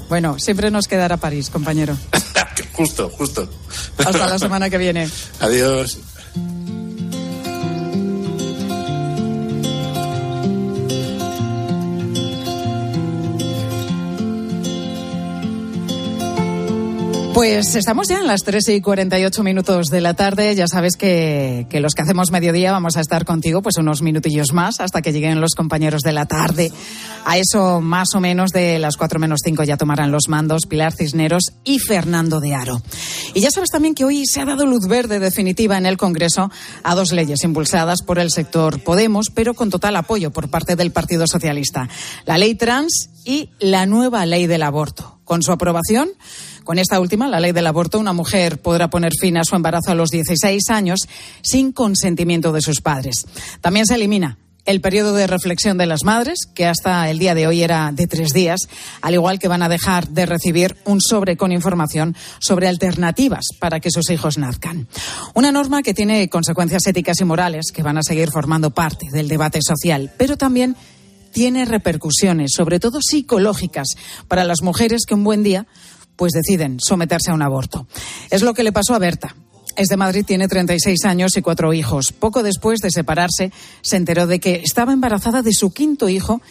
Bueno, 0.09 0.39
siempre 0.39 0.71
nos 0.71 0.89
quedará 0.89 1.17
París, 1.19 1.51
compañero. 1.51 1.97
justo, 2.73 3.11
justo. 3.11 3.49
Hasta 3.99 4.27
la 4.29 4.39
semana 4.39 4.69
que 4.71 4.79
viene. 4.79 5.09
Adiós. 5.41 5.99
Pues 17.35 17.77
estamos 17.77 18.09
ya 18.09 18.19
en 18.19 18.27
las 18.27 18.43
13 18.43 18.75
y 18.75 18.81
48 18.83 19.43
minutos 19.43 19.87
de 19.87 20.03
la 20.03 20.13
tarde. 20.13 20.55
Ya 20.55 20.69
sabes 20.69 20.97
que, 20.97 21.67
que 21.71 21.81
los 21.81 21.95
que 21.95 22.03
hacemos 22.03 22.31
mediodía 22.31 22.73
vamos 22.73 22.99
a 22.99 23.01
estar 23.01 23.25
contigo 23.25 23.63
pues 23.63 23.79
unos 23.79 24.03
minutillos 24.03 24.53
más 24.53 24.81
hasta 24.81 25.01
que 25.01 25.13
lleguen 25.13 25.41
los 25.41 25.55
compañeros 25.55 26.03
de 26.03 26.13
la 26.13 26.27
tarde. 26.27 26.71
A 27.25 27.39
eso 27.39 27.81
más 27.81 28.15
o 28.15 28.21
menos 28.21 28.51
de 28.51 28.79
las 28.79 28.99
4 28.99 29.19
menos 29.19 29.41
5 29.43 29.65
ya 29.65 29.79
tomarán 29.79 30.13
los 30.13 30.29
mandos 30.29 30.67
Pilar 30.69 30.93
Cisneros 30.93 31.55
y 31.65 31.79
Fernando 31.79 32.39
de 32.39 32.55
Aro. 32.55 32.83
Y 33.33 33.41
ya 33.41 33.51
sabes 33.51 33.71
también 33.71 33.95
que 33.95 34.05
hoy 34.05 34.27
se 34.27 34.43
ha 34.43 34.45
dado 34.45 34.67
luz 34.67 34.87
verde 34.87 35.19
definitiva 35.19 35.79
en 35.79 35.87
el 35.87 35.97
Congreso 35.97 36.51
a 36.83 36.95
dos 36.95 37.13
leyes 37.13 37.45
impulsadas 37.45 38.03
por 38.03 38.19
el 38.19 38.31
sector 38.31 38.81
Podemos, 38.81 39.31
pero 39.31 39.55
con 39.55 39.71
total 39.71 39.97
apoyo 39.97 40.33
por 40.33 40.51
parte 40.51 40.77
del 40.77 40.93
Partido 40.93 41.27
Socialista. 41.27 41.89
La 42.27 42.37
ley 42.37 42.57
trans 42.57 43.09
y 43.25 43.49
la 43.59 43.87
nueva 43.87 44.27
ley 44.27 44.47
del 44.47 44.63
aborto. 44.63 45.19
Con 45.25 45.43
su 45.43 45.53
aprobación, 45.53 46.11
con 46.65 46.79
esta 46.79 47.01
última, 47.01 47.29
la 47.29 47.41
ley 47.41 47.53
del 47.53 47.67
aborto, 47.67 47.99
una 47.99 48.13
mujer 48.13 48.61
podrá 48.61 48.89
poner 48.89 49.13
fin 49.21 49.37
a 49.37 49.45
su 49.45 49.57
embarazo 49.57 49.91
a 49.91 49.95
los 49.95 50.11
16 50.11 50.71
años 50.71 51.01
sin 51.43 51.73
consentimiento 51.73 52.53
de 52.53 52.63
sus 52.63 52.81
padres. 52.81 53.27
También 53.61 53.87
se 53.87 53.95
elimina 53.95 54.39
el 54.65 54.81
periodo 54.81 55.15
de 55.15 55.27
reflexión 55.27 55.77
de 55.77 55.87
las 55.87 56.05
madres, 56.05 56.41
que 56.55 56.67
hasta 56.67 57.11
el 57.11 57.19
día 57.19 57.35
de 57.35 57.47
hoy 57.47 57.63
era 57.63 57.91
de 57.93 58.07
tres 58.07 58.33
días, 58.33 58.61
al 59.01 59.15
igual 59.15 59.39
que 59.39 59.49
van 59.49 59.63
a 59.63 59.69
dejar 59.69 60.09
de 60.09 60.27
recibir 60.27 60.77
un 60.85 61.01
sobre 61.01 61.37
con 61.37 61.53
información 61.53 62.17
sobre 62.39 62.69
alternativas 62.69 63.47
para 63.59 63.81
que 63.81 63.91
sus 63.91 64.09
hijos 64.11 64.39
nazcan. 64.39 64.87
Una 65.35 65.51
norma 65.51 65.83
que 65.83 65.95
tiene 65.95 66.29
consecuencias 66.29 66.87
éticas 66.87 67.21
y 67.21 67.25
morales 67.25 67.73
que 67.73 67.83
van 67.83 67.99
a 67.99 68.03
seguir 68.03 68.31
formando 68.31 68.71
parte 68.71 69.09
del 69.11 69.29
debate 69.29 69.61
social, 69.63 70.13
pero 70.17 70.37
también 70.37 70.77
tiene 71.33 71.65
repercusiones, 71.65 72.53
sobre 72.55 72.79
todo 72.79 73.01
psicológicas, 73.01 73.89
para 74.29 74.45
las 74.45 74.63
mujeres 74.63 75.07
que 75.07 75.15
un 75.15 75.25
buen 75.25 75.43
día 75.43 75.67
pues 76.17 76.33
deciden 76.33 76.79
someterse 76.81 77.31
a 77.31 77.35
un 77.35 77.43
aborto. 77.43 77.87
Es 78.31 78.43
lo 78.43 78.55
que 78.55 78.63
le 78.63 78.73
pasó 78.73 78.95
a 78.95 78.99
Berta. 78.99 79.35
Es 79.77 79.89
de 79.89 79.97
Madrid, 79.97 80.25
tiene 80.27 80.49
36 80.49 81.05
años 81.07 81.37
y 81.37 81.43
cuatro 81.43 81.73
hijos. 81.73 82.13
Poco 82.13 82.43
después 82.43 82.81
de 82.81 82.91
separarse, 82.91 83.53
se 83.81 83.97
enteró 83.97 84.27
de 84.27 84.39
que 84.39 84.61
estaba 84.63 84.93
embarazada 84.93 85.41
de 85.43 85.53
su 85.53 85.73
quinto 85.73 86.09
hijo 86.11 86.43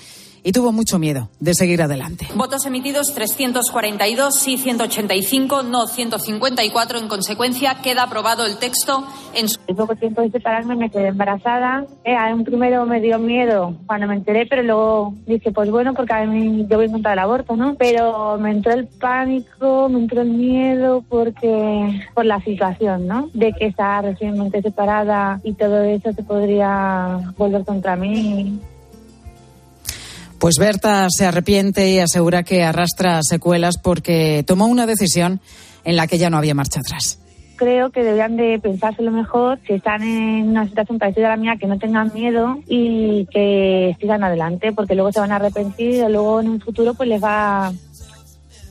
y 0.43 0.51
tuvo 0.51 0.71
mucho 0.71 0.99
miedo 0.99 1.29
de 1.39 1.53
seguir 1.53 1.81
adelante. 1.81 2.27
Votos 2.35 2.65
emitidos 2.65 3.13
342, 3.13 4.33
sí 4.35 4.57
185, 4.57 5.63
no 5.63 5.87
154. 5.87 6.99
En 6.99 7.07
consecuencia, 7.07 7.81
queda 7.81 8.03
aprobado 8.03 8.45
el 8.45 8.57
texto 8.57 9.05
en 9.33 9.49
su. 9.49 9.59
Poco 9.75 9.95
tiempo 9.95 10.21
de 10.21 10.31
separarme 10.31 10.75
me 10.75 10.89
quedé 10.89 11.07
embarazada. 11.07 11.85
Eh, 12.03 12.15
a 12.15 12.33
un 12.33 12.43
primero 12.43 12.85
me 12.85 13.01
dio 13.01 13.19
miedo 13.19 13.75
cuando 13.85 14.07
me 14.07 14.15
enteré, 14.15 14.45
pero 14.45 14.63
luego 14.63 15.13
dije, 15.25 15.51
pues 15.51 15.69
bueno, 15.69 15.93
porque 15.93 16.13
a 16.13 16.25
mí 16.25 16.65
yo 16.69 16.77
voy 16.77 16.91
contra 16.91 17.11
del 17.11 17.19
aborto, 17.19 17.55
¿no? 17.55 17.75
Pero 17.75 18.37
me 18.37 18.51
entró 18.51 18.73
el 18.73 18.87
pánico, 18.87 19.89
me 19.89 19.99
entró 19.99 20.21
el 20.21 20.29
miedo 20.29 21.03
porque 21.07 22.01
por 22.13 22.25
la 22.25 22.39
situación, 22.41 23.07
¿no? 23.07 23.29
De 23.33 23.53
que 23.53 23.67
estaba 23.67 24.01
recientemente 24.01 24.61
separada 24.61 25.39
y 25.43 25.53
todo 25.53 25.83
eso 25.83 26.11
se 26.13 26.23
podría 26.23 27.33
volver 27.37 27.63
contra 27.63 27.95
mí. 27.95 28.59
Pues 30.41 30.55
Berta 30.57 31.05
se 31.11 31.27
arrepiente 31.27 31.91
y 31.91 31.99
asegura 31.99 32.41
que 32.41 32.63
arrastra 32.63 33.19
secuelas 33.21 33.77
porque 33.77 34.43
tomó 34.47 34.65
una 34.65 34.87
decisión 34.87 35.39
en 35.83 35.95
la 35.95 36.07
que 36.07 36.17
ya 36.17 36.31
no 36.31 36.37
había 36.37 36.55
marcha 36.55 36.79
atrás. 36.79 37.19
Creo 37.57 37.91
que 37.91 38.03
deberían 38.03 38.37
de 38.37 38.57
pensárselo 38.57 39.11
mejor 39.11 39.59
si 39.67 39.73
están 39.73 40.01
en 40.01 40.49
una 40.49 40.67
situación 40.67 40.97
parecida 40.97 41.27
a 41.27 41.29
la 41.29 41.37
mía, 41.37 41.57
que 41.59 41.67
no 41.67 41.77
tengan 41.77 42.11
miedo 42.11 42.57
y 42.67 43.27
que 43.27 43.95
sigan 43.99 44.23
adelante, 44.23 44.71
porque 44.71 44.95
luego 44.95 45.11
se 45.11 45.19
van 45.19 45.31
a 45.31 45.35
arrepentir 45.35 45.93
y 45.93 46.11
luego 46.11 46.41
en 46.41 46.49
un 46.49 46.59
futuro 46.59 46.95
pues 46.95 47.07
les 47.07 47.23
va 47.23 47.71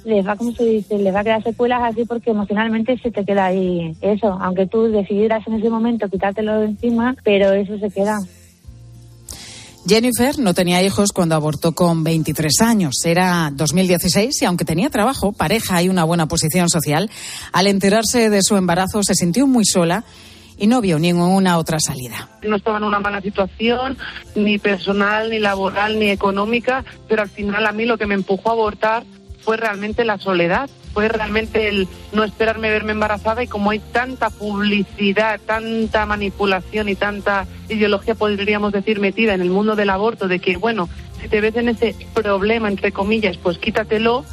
les 0.04 0.26
va, 0.26 0.34
como 0.34 0.50
se 0.50 0.64
dice, 0.64 0.98
les 0.98 1.14
va 1.14 1.20
a 1.20 1.24
quedar 1.24 1.42
secuelas 1.44 1.82
así 1.84 2.04
porque 2.04 2.30
emocionalmente 2.30 2.98
se 2.98 3.12
te 3.12 3.24
queda 3.24 3.44
ahí 3.44 3.94
eso, 4.00 4.36
aunque 4.40 4.66
tú 4.66 4.90
decidieras 4.90 5.46
en 5.46 5.54
ese 5.54 5.70
momento 5.70 6.08
quitártelo 6.08 6.58
de 6.58 6.66
encima, 6.66 7.14
pero 7.22 7.52
eso 7.52 7.78
se 7.78 7.90
queda. 7.90 8.18
Jennifer 9.90 10.38
no 10.38 10.54
tenía 10.54 10.80
hijos 10.84 11.10
cuando 11.10 11.34
abortó 11.34 11.72
con 11.72 12.04
23 12.04 12.60
años. 12.60 13.04
Era 13.04 13.50
2016 13.52 14.40
y 14.40 14.44
aunque 14.44 14.64
tenía 14.64 14.88
trabajo, 14.88 15.32
pareja 15.32 15.82
y 15.82 15.88
una 15.88 16.04
buena 16.04 16.28
posición 16.28 16.68
social, 16.68 17.10
al 17.52 17.66
enterarse 17.66 18.30
de 18.30 18.40
su 18.44 18.56
embarazo 18.56 19.02
se 19.02 19.16
sintió 19.16 19.48
muy 19.48 19.64
sola 19.64 20.04
y 20.56 20.68
no 20.68 20.80
vio 20.80 21.00
ninguna 21.00 21.58
otra 21.58 21.80
salida. 21.80 22.28
No 22.42 22.54
estaba 22.54 22.78
en 22.78 22.84
una 22.84 23.00
mala 23.00 23.20
situación, 23.20 23.98
ni 24.36 24.60
personal, 24.60 25.28
ni 25.28 25.40
laboral, 25.40 25.98
ni 25.98 26.10
económica, 26.10 26.84
pero 27.08 27.22
al 27.22 27.28
final 27.28 27.66
a 27.66 27.72
mí 27.72 27.84
lo 27.84 27.98
que 27.98 28.06
me 28.06 28.14
empujó 28.14 28.50
a 28.50 28.52
abortar 28.52 29.02
fue 29.40 29.56
realmente 29.56 30.04
la 30.04 30.18
soledad, 30.18 30.70
fue 30.92 31.08
realmente 31.08 31.68
el 31.68 31.88
no 32.12 32.24
esperarme 32.24 32.70
verme 32.70 32.92
embarazada 32.92 33.42
y 33.42 33.46
como 33.46 33.70
hay 33.70 33.78
tanta 33.78 34.30
publicidad, 34.30 35.40
tanta 35.44 36.06
manipulación 36.06 36.88
y 36.88 36.96
tanta 36.96 37.46
ideología, 37.68 38.14
podríamos 38.14 38.72
decir, 38.72 39.00
metida 39.00 39.34
en 39.34 39.40
el 39.40 39.50
mundo 39.50 39.76
del 39.76 39.90
aborto, 39.90 40.28
de 40.28 40.40
que, 40.40 40.56
bueno, 40.56 40.88
si 41.20 41.28
te 41.28 41.40
ves 41.40 41.54
en 41.56 41.68
ese 41.68 41.94
problema, 42.14 42.68
entre 42.68 42.92
comillas, 42.92 43.36
pues 43.36 43.58
quítatelo, 43.58 44.24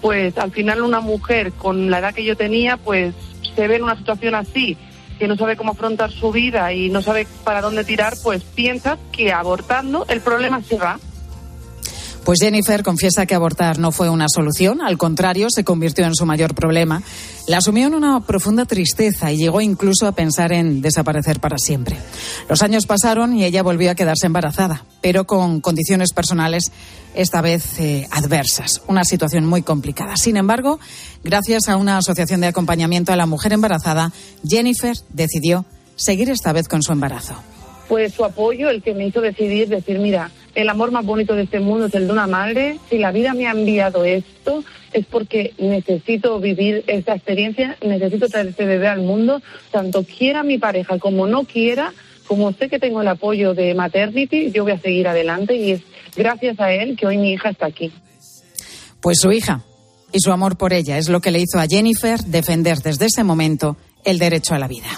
pues 0.00 0.38
al 0.38 0.52
final 0.52 0.82
una 0.82 1.00
mujer 1.00 1.52
con 1.52 1.90
la 1.90 1.98
edad 1.98 2.14
que 2.14 2.24
yo 2.24 2.36
tenía, 2.36 2.76
pues 2.76 3.14
se 3.54 3.68
ve 3.68 3.76
en 3.76 3.84
una 3.84 3.96
situación 3.96 4.34
así 4.34 4.76
que 5.18 5.28
no 5.28 5.36
sabe 5.36 5.56
cómo 5.56 5.72
afrontar 5.72 6.12
su 6.12 6.30
vida 6.30 6.72
y 6.72 6.90
no 6.90 7.02
sabe 7.02 7.26
para 7.44 7.60
dónde 7.60 7.84
tirar, 7.84 8.14
pues 8.22 8.44
piensas 8.44 8.98
que 9.10 9.32
abortando 9.32 10.06
el 10.08 10.20
problema 10.20 10.62
se 10.62 10.78
va. 10.78 10.98
Pues 12.28 12.40
Jennifer 12.40 12.82
confiesa 12.82 13.24
que 13.24 13.34
abortar 13.34 13.78
no 13.78 13.90
fue 13.90 14.10
una 14.10 14.26
solución, 14.28 14.82
al 14.82 14.98
contrario, 14.98 15.46
se 15.48 15.64
convirtió 15.64 16.04
en 16.04 16.14
su 16.14 16.26
mayor 16.26 16.54
problema. 16.54 17.02
La 17.46 17.56
asumió 17.56 17.86
en 17.86 17.94
una 17.94 18.20
profunda 18.20 18.66
tristeza 18.66 19.32
y 19.32 19.38
llegó 19.38 19.62
incluso 19.62 20.06
a 20.06 20.12
pensar 20.12 20.52
en 20.52 20.82
desaparecer 20.82 21.40
para 21.40 21.56
siempre. 21.56 21.96
Los 22.46 22.60
años 22.60 22.84
pasaron 22.84 23.34
y 23.34 23.46
ella 23.46 23.62
volvió 23.62 23.90
a 23.90 23.94
quedarse 23.94 24.26
embarazada, 24.26 24.84
pero 25.00 25.26
con 25.26 25.62
condiciones 25.62 26.12
personales 26.12 26.70
esta 27.14 27.40
vez 27.40 27.80
eh, 27.80 28.06
adversas, 28.10 28.82
una 28.88 29.04
situación 29.04 29.46
muy 29.46 29.62
complicada. 29.62 30.18
Sin 30.18 30.36
embargo, 30.36 30.78
gracias 31.24 31.70
a 31.70 31.76
una 31.76 31.96
asociación 31.96 32.42
de 32.42 32.48
acompañamiento 32.48 33.10
a 33.10 33.16
la 33.16 33.24
mujer 33.24 33.54
embarazada, 33.54 34.12
Jennifer 34.46 34.98
decidió 35.08 35.64
seguir 35.96 36.28
esta 36.28 36.52
vez 36.52 36.68
con 36.68 36.82
su 36.82 36.92
embarazo 36.92 37.36
pues 37.88 38.14
su 38.14 38.24
apoyo, 38.24 38.68
el 38.68 38.82
que 38.82 38.94
me 38.94 39.06
hizo 39.06 39.20
decidir, 39.20 39.68
decir, 39.68 39.98
mira, 39.98 40.30
el 40.54 40.68
amor 40.68 40.90
más 40.90 41.04
bonito 41.04 41.34
de 41.34 41.44
este 41.44 41.60
mundo 41.60 41.86
es 41.86 41.94
el 41.94 42.06
de 42.06 42.12
una 42.12 42.26
madre. 42.26 42.78
Si 42.90 42.98
la 42.98 43.12
vida 43.12 43.32
me 43.32 43.46
ha 43.46 43.52
enviado 43.52 44.04
esto, 44.04 44.62
es 44.92 45.06
porque 45.06 45.54
necesito 45.58 46.38
vivir 46.40 46.84
esta 46.86 47.14
experiencia, 47.14 47.76
necesito 47.84 48.28
traer 48.28 48.48
este 48.48 48.66
bebé 48.66 48.88
al 48.88 49.00
mundo, 49.00 49.40
tanto 49.70 50.04
quiera 50.04 50.42
mi 50.42 50.58
pareja 50.58 50.98
como 50.98 51.26
no 51.26 51.44
quiera, 51.44 51.92
como 52.26 52.52
sé 52.52 52.68
que 52.68 52.78
tengo 52.78 53.00
el 53.00 53.08
apoyo 53.08 53.54
de 53.54 53.74
Maternity, 53.74 54.50
yo 54.52 54.64
voy 54.64 54.72
a 54.72 54.80
seguir 54.80 55.08
adelante 55.08 55.56
y 55.56 55.72
es 55.72 55.82
gracias 56.14 56.60
a 56.60 56.72
él 56.72 56.96
que 56.96 57.06
hoy 57.06 57.16
mi 57.16 57.32
hija 57.32 57.50
está 57.50 57.66
aquí. 57.66 57.90
Pues 59.00 59.18
su 59.20 59.32
hija 59.32 59.62
y 60.12 60.20
su 60.20 60.32
amor 60.32 60.58
por 60.58 60.72
ella 60.72 60.98
es 60.98 61.08
lo 61.08 61.20
que 61.20 61.30
le 61.30 61.38
hizo 61.38 61.58
a 61.58 61.66
Jennifer 61.66 62.20
defender 62.20 62.78
desde 62.78 63.06
ese 63.06 63.24
momento 63.24 63.76
el 64.04 64.18
derecho 64.18 64.54
a 64.54 64.58
la 64.58 64.68
vida. 64.68 64.88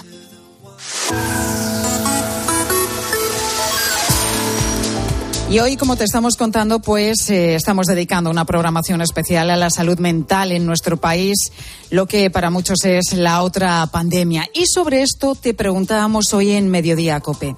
Y 5.51 5.59
hoy, 5.59 5.75
como 5.75 5.97
te 5.97 6.05
estamos 6.05 6.37
contando, 6.37 6.79
pues 6.79 7.29
eh, 7.29 7.55
estamos 7.55 7.85
dedicando 7.85 8.29
una 8.29 8.45
programación 8.45 9.01
especial 9.01 9.49
a 9.49 9.57
la 9.57 9.69
salud 9.69 9.99
mental 9.99 10.53
en 10.53 10.65
nuestro 10.65 10.95
país, 10.95 11.51
lo 11.89 12.05
que 12.05 12.29
para 12.29 12.49
muchos 12.49 12.85
es 12.85 13.11
la 13.11 13.43
otra 13.43 13.85
pandemia. 13.87 14.47
Y 14.53 14.63
sobre 14.65 15.01
esto 15.01 15.35
te 15.35 15.53
preguntábamos 15.53 16.33
hoy 16.33 16.51
en 16.51 16.69
Mediodía 16.69 17.19
Cope. 17.19 17.53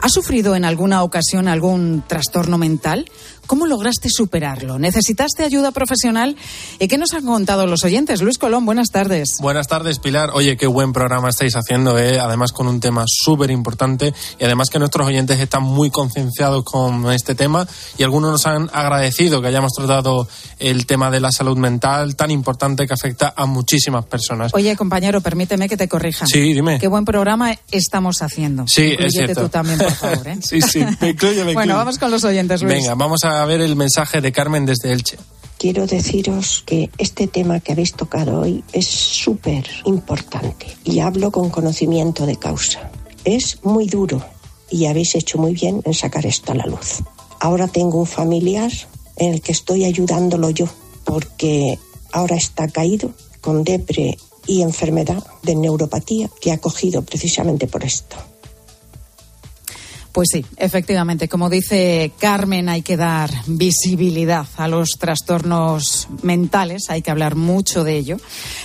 ¿Has 0.00 0.12
sufrido 0.12 0.56
en 0.56 0.64
alguna 0.64 1.02
ocasión 1.02 1.46
algún 1.46 2.02
trastorno 2.06 2.56
mental? 2.56 3.04
¿Cómo 3.46 3.66
lograste 3.66 4.08
superarlo? 4.10 4.78
¿Necesitaste 4.78 5.44
ayuda 5.44 5.70
profesional? 5.70 6.36
¿Y 6.78 6.88
qué 6.88 6.98
nos 6.98 7.12
han 7.14 7.24
contado 7.24 7.66
los 7.66 7.84
oyentes? 7.84 8.20
Luis 8.20 8.38
Colón, 8.38 8.66
buenas 8.66 8.88
tardes. 8.88 9.36
Buenas 9.40 9.68
tardes, 9.68 9.98
Pilar. 9.98 10.30
Oye, 10.34 10.56
qué 10.56 10.66
buen 10.66 10.92
programa 10.92 11.28
estáis 11.28 11.54
haciendo, 11.54 11.98
¿eh? 11.98 12.18
además 12.18 12.52
con 12.52 12.66
un 12.66 12.80
tema 12.80 13.04
súper 13.06 13.50
importante 13.50 14.12
y 14.38 14.44
además 14.44 14.68
que 14.70 14.78
nuestros 14.78 15.06
oyentes 15.06 15.38
están 15.38 15.62
muy 15.62 15.90
concienciados 15.90 16.64
con 16.64 17.10
este 17.12 17.34
tema 17.34 17.66
y 17.98 18.02
algunos 18.02 18.32
nos 18.32 18.46
han 18.46 18.68
agradecido 18.72 19.40
que 19.40 19.48
hayamos 19.48 19.72
tratado 19.72 20.28
el 20.58 20.86
tema 20.86 21.10
de 21.10 21.20
la 21.20 21.30
salud 21.30 21.56
mental 21.56 22.16
tan 22.16 22.30
importante 22.30 22.86
que 22.86 22.94
afecta 22.94 23.32
a 23.36 23.46
muchísimas 23.46 24.04
personas. 24.06 24.52
Oye, 24.54 24.74
compañero, 24.76 25.20
permíteme 25.20 25.68
que 25.68 25.76
te 25.76 25.88
corrija. 25.88 26.26
Sí, 26.26 26.52
dime. 26.52 26.78
Qué 26.78 26.88
buen 26.88 27.04
programa 27.04 27.54
estamos 27.70 28.22
haciendo. 28.22 28.66
Sí, 28.66 28.92
Inclúyete 28.92 29.06
es 29.06 29.12
cierto. 29.12 29.42
tú 29.42 29.48
también, 29.48 29.78
por 29.78 29.92
favor. 29.92 30.28
¿eh? 30.28 30.38
sí, 30.42 30.60
sí, 30.60 30.84
me 31.00 31.10
incluye, 31.10 31.44
me 31.44 31.54
Bueno, 31.54 31.76
vamos 31.76 31.98
con 31.98 32.10
los 32.10 32.24
oyentes, 32.24 32.62
Luis. 32.62 32.74
Venga, 32.74 32.94
vamos 32.94 33.24
a 33.24 33.35
ver 33.44 33.60
el 33.60 33.76
mensaje 33.76 34.20
de 34.20 34.32
Carmen 34.32 34.66
desde 34.66 34.92
Elche. 34.92 35.18
Quiero 35.58 35.86
deciros 35.86 36.62
que 36.66 36.90
este 36.98 37.26
tema 37.26 37.60
que 37.60 37.72
habéis 37.72 37.94
tocado 37.94 38.40
hoy 38.40 38.62
es 38.72 38.86
súper 38.86 39.66
importante 39.84 40.66
y 40.84 41.00
hablo 41.00 41.30
con 41.30 41.50
conocimiento 41.50 42.26
de 42.26 42.36
causa. 42.36 42.90
Es 43.24 43.64
muy 43.64 43.86
duro 43.86 44.22
y 44.70 44.86
habéis 44.86 45.14
hecho 45.14 45.38
muy 45.38 45.54
bien 45.54 45.82
en 45.84 45.94
sacar 45.94 46.26
esto 46.26 46.52
a 46.52 46.56
la 46.56 46.66
luz. 46.66 47.02
Ahora 47.40 47.68
tengo 47.68 47.98
un 47.98 48.06
familiar 48.06 48.70
en 49.16 49.34
el 49.34 49.40
que 49.40 49.52
estoy 49.52 49.84
ayudándolo 49.84 50.50
yo 50.50 50.68
porque 51.04 51.78
ahora 52.12 52.36
está 52.36 52.68
caído 52.68 53.12
con 53.40 53.64
depre 53.64 54.18
y 54.46 54.62
enfermedad 54.62 55.24
de 55.42 55.54
neuropatía 55.54 56.30
que 56.40 56.52
ha 56.52 56.58
cogido 56.58 57.02
precisamente 57.02 57.66
por 57.66 57.84
esto. 57.84 58.16
Pues 60.16 60.28
sí, 60.32 60.46
efectivamente, 60.56 61.28
como 61.28 61.50
dice 61.50 62.10
Carmen, 62.18 62.70
hay 62.70 62.80
que 62.80 62.96
dar 62.96 63.30
visibilidad 63.46 64.46
a 64.56 64.66
los 64.66 64.92
trastornos 64.98 66.08
mentales, 66.22 66.84
hay 66.88 67.02
que 67.02 67.10
hablar 67.10 67.34
mucho 67.36 67.84
de 67.84 67.98
ello, 67.98 68.16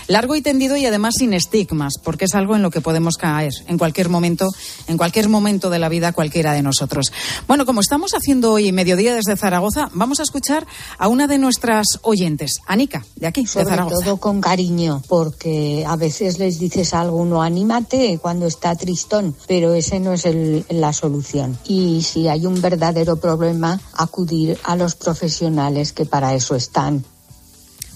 largo 0.08 0.38
y 0.38 0.42
tendido 0.42 0.78
y 0.78 0.86
además 0.86 1.16
sin 1.18 1.34
estigmas, 1.34 1.96
porque 2.02 2.24
es 2.24 2.36
algo 2.36 2.56
en 2.56 2.62
lo 2.62 2.72
que 2.72 2.80
podemos 2.80 3.18
caer 3.18 3.52
en 3.68 3.78
cualquier 3.78 4.08
momento, 4.08 4.48
en 4.88 4.96
cualquier 4.96 5.28
momento 5.28 5.70
de 5.70 5.80
la 5.80 5.90
vida 5.90 6.14
cualquiera 6.14 6.54
de 6.54 6.62
nosotros. 6.64 7.12
Bueno, 7.50 7.66
como 7.66 7.82
estamos 7.82 8.14
haciendo 8.14 8.54
hoy 8.54 8.72
mediodía 8.72 9.14
desde 9.14 9.36
Zaragoza, 9.36 9.90
vamos 9.94 10.22
a 10.22 10.24
escuchar 10.24 10.66
a 11.00 11.10
una 11.10 11.28
de 11.28 11.38
nuestras 11.38 11.86
oyentes, 12.04 12.60
Anika, 12.66 13.04
de 13.18 13.28
aquí, 13.28 13.42
de 13.42 13.48
Zaragoza. 13.48 14.06
todo 14.06 14.16
con 14.16 14.40
cariño, 14.40 15.02
porque 15.10 15.84
a 15.86 15.98
veces 15.98 16.40
les 16.40 16.60
dices 16.60 16.94
a 16.94 17.02
alguno, 17.02 17.42
anímate 17.42 18.20
cuando 18.22 18.48
está 18.48 18.74
tristón, 18.78 19.36
pero 19.50 19.74
ese 19.74 20.00
no 20.00 20.14
es 20.14 20.26
el- 20.26 20.64
la 20.70 20.94
solución. 20.94 21.41
Y 21.66 22.02
si 22.04 22.28
hay 22.28 22.46
un 22.46 22.62
verdadero 22.62 23.18
problema, 23.18 23.80
acudir 23.94 24.58
a 24.64 24.76
los 24.76 24.96
profesionales 24.96 25.94
que 25.94 26.06
para 26.06 26.34
eso 26.34 26.56
están. 26.56 27.04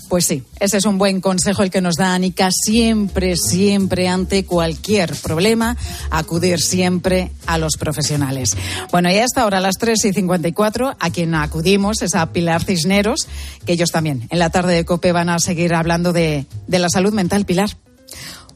Pues 0.09 0.25
sí, 0.25 0.43
ese 0.59 0.77
es 0.77 0.85
un 0.85 0.97
buen 0.97 1.19
consejo 1.19 1.63
el 1.63 1.71
que 1.71 1.81
nos 1.81 1.95
da 1.95 2.13
Anika. 2.13 2.49
Siempre, 2.51 3.35
siempre, 3.35 4.07
ante 4.07 4.45
cualquier 4.45 5.15
problema, 5.15 5.75
acudir 6.11 6.59
siempre 6.59 7.31
a 7.47 7.57
los 7.57 7.77
profesionales. 7.77 8.55
Bueno, 8.91 9.11
y 9.11 9.17
hasta 9.17 9.41
ahora, 9.41 9.57
a 9.57 9.61
las 9.61 9.77
3 9.79 10.05
y 10.05 10.13
54, 10.13 10.95
a 10.99 11.09
quien 11.09 11.33
acudimos 11.33 12.01
es 12.03 12.13
a 12.13 12.31
Pilar 12.31 12.63
Cisneros, 12.63 13.27
que 13.65 13.73
ellos 13.73 13.89
también 13.91 14.27
en 14.29 14.39
la 14.39 14.51
tarde 14.51 14.75
de 14.75 14.85
COPE 14.85 15.11
van 15.11 15.29
a 15.29 15.39
seguir 15.39 15.73
hablando 15.73 16.13
de, 16.13 16.45
de 16.67 16.79
la 16.79 16.89
salud 16.89 17.13
mental. 17.13 17.45
Pilar. 17.45 17.71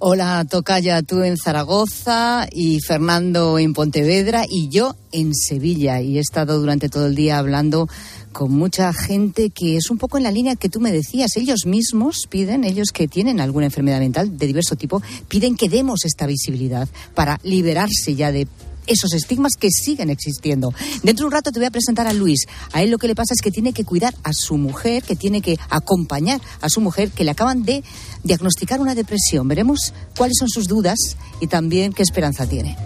Hola, 0.01 0.45
Tocaya, 0.49 1.01
tú 1.01 1.23
en 1.23 1.35
Zaragoza 1.35 2.47
y 2.53 2.79
Fernando 2.79 3.59
en 3.59 3.73
Pontevedra 3.73 4.45
y 4.49 4.69
yo 4.69 4.95
en 5.11 5.35
Sevilla. 5.35 5.99
Y 5.99 6.17
he 6.17 6.21
estado 6.21 6.57
durante 6.57 6.87
todo 6.87 7.07
el 7.07 7.15
día 7.15 7.37
hablando 7.37 7.89
con 8.31 8.53
mucha 8.53 8.93
gente 8.93 9.49
que 9.49 9.75
es 9.75 9.89
un 9.89 9.97
poco 9.97 10.17
en 10.17 10.23
la 10.23 10.31
línea 10.31 10.55
que 10.55 10.69
tú 10.69 10.79
me 10.79 10.93
decías. 10.93 11.35
Ellos 11.35 11.65
mismos 11.65 12.27
piden, 12.29 12.63
ellos 12.63 12.91
que 12.93 13.09
tienen 13.09 13.41
alguna 13.41 13.65
enfermedad 13.65 13.99
mental 13.99 14.37
de 14.37 14.47
diverso 14.47 14.77
tipo, 14.77 15.01
piden 15.27 15.57
que 15.57 15.67
demos 15.67 16.05
esta 16.05 16.27
visibilidad 16.27 16.87
para 17.13 17.37
liberarse 17.43 18.15
ya 18.15 18.31
de 18.31 18.47
esos 18.87 19.13
estigmas 19.13 19.53
que 19.59 19.69
siguen 19.69 20.09
existiendo. 20.09 20.73
Dentro 21.03 21.23
de 21.23 21.27
un 21.27 21.31
rato 21.31 21.51
te 21.51 21.59
voy 21.59 21.67
a 21.67 21.71
presentar 21.71 22.07
a 22.07 22.13
Luis. 22.13 22.45
A 22.73 22.81
él 22.81 22.91
lo 22.91 22.97
que 22.97 23.07
le 23.07 23.15
pasa 23.15 23.33
es 23.33 23.41
que 23.41 23.51
tiene 23.51 23.73
que 23.73 23.83
cuidar 23.83 24.13
a 24.23 24.31
su 24.33 24.57
mujer, 24.57 25.03
que 25.03 25.15
tiene 25.15 25.41
que 25.41 25.57
acompañar 25.69 26.41
a 26.61 26.69
su 26.69 26.81
mujer, 26.81 27.11
que 27.11 27.23
le 27.23 27.31
acaban 27.31 27.63
de 27.63 27.83
diagnosticar 28.23 28.81
una 28.81 28.95
depresión. 28.95 29.47
Veremos 29.47 29.93
cuáles 30.17 30.37
son 30.37 30.49
sus 30.49 30.65
dudas 30.65 30.97
y 31.39 31.47
también 31.47 31.93
qué 31.93 32.03
esperanza 32.03 32.47
tiene. 32.47 32.77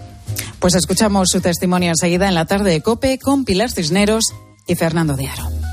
Pues 0.60 0.76
escuchamos 0.76 1.30
su 1.30 1.42
testimonio 1.42 1.90
enseguida 1.90 2.28
en 2.28 2.36
la 2.36 2.46
tarde 2.46 2.72
de 2.72 2.82
Cope 2.82 3.20
con 3.20 3.46
Pilar 3.46 3.72
Cisneros 3.72 4.34
y 4.66 4.76
Fernando 4.76 5.16
de 5.16 5.28
Aro. 5.28 5.73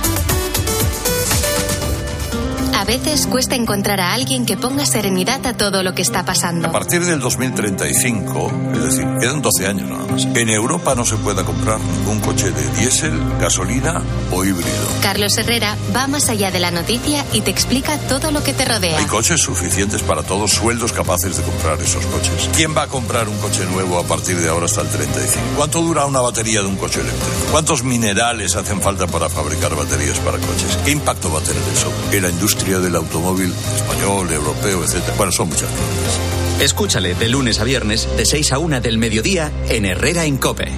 A 2.91 2.95
veces 2.95 3.25
cuesta 3.25 3.55
encontrar 3.55 4.01
a 4.01 4.11
alguien 4.11 4.45
que 4.45 4.57
ponga 4.57 4.85
serenidad 4.85 5.45
a 5.47 5.53
todo 5.53 5.81
lo 5.81 5.95
que 5.95 6.01
está 6.01 6.25
pasando. 6.25 6.67
A 6.67 6.73
partir 6.73 7.05
del 7.05 7.21
2035, 7.21 8.51
es 8.73 8.83
decir, 8.83 9.07
quedan 9.17 9.41
12 9.41 9.65
años 9.65 9.89
nada 9.89 10.05
más, 10.11 10.25
en 10.25 10.49
Europa 10.49 10.93
no 10.93 11.05
se 11.05 11.15
pueda 11.15 11.45
comprar 11.45 11.79
ningún 11.79 12.19
coche 12.19 12.51
de 12.51 12.69
diésel, 12.81 13.17
gasolina 13.39 14.01
o 14.29 14.43
híbrido. 14.43 14.69
Carlos 15.01 15.37
Herrera 15.37 15.77
va 15.95 16.07
más 16.07 16.27
allá 16.27 16.51
de 16.51 16.59
la 16.59 16.69
noticia 16.69 17.23
y 17.31 17.39
te 17.39 17.49
explica 17.49 17.97
todo 18.09 18.29
lo 18.29 18.43
que 18.43 18.51
te 18.51 18.65
rodea. 18.65 18.99
Hay 18.99 19.05
coches 19.05 19.39
suficientes 19.39 20.03
para 20.03 20.21
todos, 20.23 20.51
sueldos 20.51 20.91
capaces 20.91 21.37
de 21.37 21.43
comprar 21.43 21.79
esos 21.79 22.05
coches. 22.07 22.49
¿Quién 22.57 22.75
va 22.75 22.83
a 22.83 22.87
comprar 22.87 23.29
un 23.29 23.37
coche 23.37 23.65
nuevo 23.71 23.99
a 23.99 24.03
partir 24.03 24.35
de 24.35 24.49
ahora 24.49 24.65
hasta 24.65 24.81
el 24.81 24.89
35? 24.89 25.39
¿Cuánto 25.55 25.81
dura 25.81 26.05
una 26.05 26.19
batería 26.19 26.59
de 26.59 26.67
un 26.67 26.75
coche 26.75 26.99
eléctrico? 26.99 27.51
¿Cuántos 27.51 27.85
minerales 27.85 28.57
hacen 28.57 28.81
falta 28.81 29.07
para 29.07 29.29
fabricar 29.29 29.77
baterías 29.77 30.19
para 30.19 30.39
coches? 30.39 30.77
¿Qué 30.83 30.91
impacto 30.91 31.31
va 31.31 31.39
a 31.39 31.43
tener 31.43 31.63
eso 31.73 31.89
en 32.11 32.23
la 32.23 32.29
industria 32.29 32.80
del 32.81 32.95
automóvil 32.95 33.53
español, 33.75 34.31
europeo, 34.31 34.83
etcétera? 34.83 35.13
Bueno, 35.17 35.31
son 35.31 35.49
muchas 35.49 35.69
preguntas. 35.69 36.19
Escúchale 36.61 37.15
de 37.15 37.29
lunes 37.29 37.59
a 37.59 37.63
viernes, 37.63 38.07
de 38.17 38.25
6 38.25 38.51
a 38.51 38.59
1 38.59 38.81
del 38.81 38.97
mediodía, 38.97 39.51
en 39.69 39.85
Herrera 39.85 40.25
en 40.25 40.37
Cope. 40.37 40.71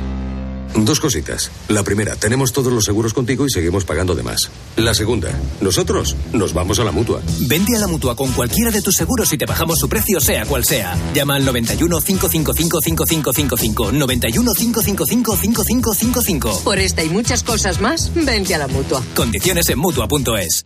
Dos 0.76 1.00
cositas. 1.00 1.52
La 1.68 1.84
primera, 1.84 2.16
tenemos 2.16 2.52
todos 2.52 2.74
los 2.74 2.84
seguros 2.86 3.14
contigo 3.14 3.46
y 3.46 3.50
seguimos 3.50 3.86
pagando 3.86 4.16
de 4.16 4.24
más. 4.24 4.50
La 4.76 4.94
segunda, 4.94 5.30
nosotros 5.62 6.16
nos 6.32 6.54
vamos 6.54 6.80
a 6.80 6.84
la 6.84 6.92
mutua. 6.92 7.22
Vente 7.42 7.76
a 7.76 7.80
la 7.80 7.88
mutua 7.88 8.16
con 8.16 8.32
cualquiera 8.32 8.72
de 8.72 8.82
tus 8.82 8.96
seguros 8.96 9.32
y 9.34 9.38
te 9.38 9.46
bajamos 9.46 9.78
su 9.78 9.88
precio, 9.88 10.20
sea 10.20 10.46
cual 10.46 10.66
sea. 10.66 10.98
Llama 11.14 11.36
al 11.36 11.46
91 11.46 12.02
555 12.02 12.82
5555. 12.82 13.92
91 13.92 14.54
555 14.54 15.36
5555. 15.36 16.62
Por 16.64 16.80
esta 16.80 17.04
y 17.04 17.10
muchas 17.10 17.44
cosas 17.44 17.80
más, 17.80 18.12
vente 18.16 18.56
a 18.56 18.58
la 18.58 18.68
mutua. 18.68 19.04
Condiciones 19.16 19.70
en 19.70 19.78
mutua.es. 19.78 20.66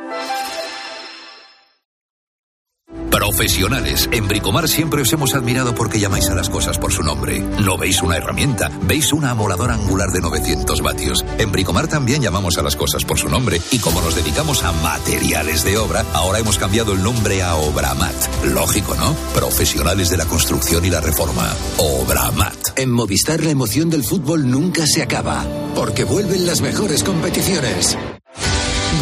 Profesionales. 3.11 4.09
En 4.13 4.27
Bricomar 4.27 4.69
siempre 4.69 5.01
os 5.01 5.11
hemos 5.11 5.35
admirado 5.35 5.75
porque 5.75 5.99
llamáis 5.99 6.29
a 6.29 6.35
las 6.35 6.49
cosas 6.49 6.77
por 6.77 6.93
su 6.93 7.03
nombre. 7.03 7.41
No 7.41 7.77
veis 7.77 8.01
una 8.01 8.15
herramienta, 8.15 8.71
veis 8.83 9.11
una 9.11 9.31
amoladora 9.31 9.73
angular 9.73 10.09
de 10.11 10.21
900 10.21 10.81
vatios. 10.81 11.25
En 11.37 11.51
Bricomar 11.51 11.87
también 11.87 12.21
llamamos 12.21 12.57
a 12.57 12.63
las 12.63 12.77
cosas 12.77 13.03
por 13.03 13.19
su 13.19 13.27
nombre 13.27 13.61
y 13.71 13.79
como 13.79 14.01
nos 14.01 14.15
dedicamos 14.15 14.63
a 14.63 14.71
materiales 14.71 15.63
de 15.65 15.77
obra, 15.77 16.05
ahora 16.13 16.39
hemos 16.39 16.57
cambiado 16.57 16.93
el 16.93 17.03
nombre 17.03 17.43
a 17.43 17.55
Obramat. 17.55 18.15
Lógico, 18.45 18.95
¿no? 18.95 19.13
Profesionales 19.33 20.09
de 20.09 20.17
la 20.17 20.25
construcción 20.25 20.85
y 20.85 20.89
la 20.89 21.01
reforma. 21.01 21.53
Obramat. 21.77 22.79
En 22.79 22.91
Movistar 22.91 23.43
la 23.43 23.51
emoción 23.51 23.89
del 23.89 24.03
fútbol 24.05 24.49
nunca 24.49 24.87
se 24.87 25.01
acaba, 25.01 25.45
porque 25.75 26.05
vuelven 26.05 26.45
las 26.45 26.61
mejores 26.61 27.03
competiciones. 27.03 27.97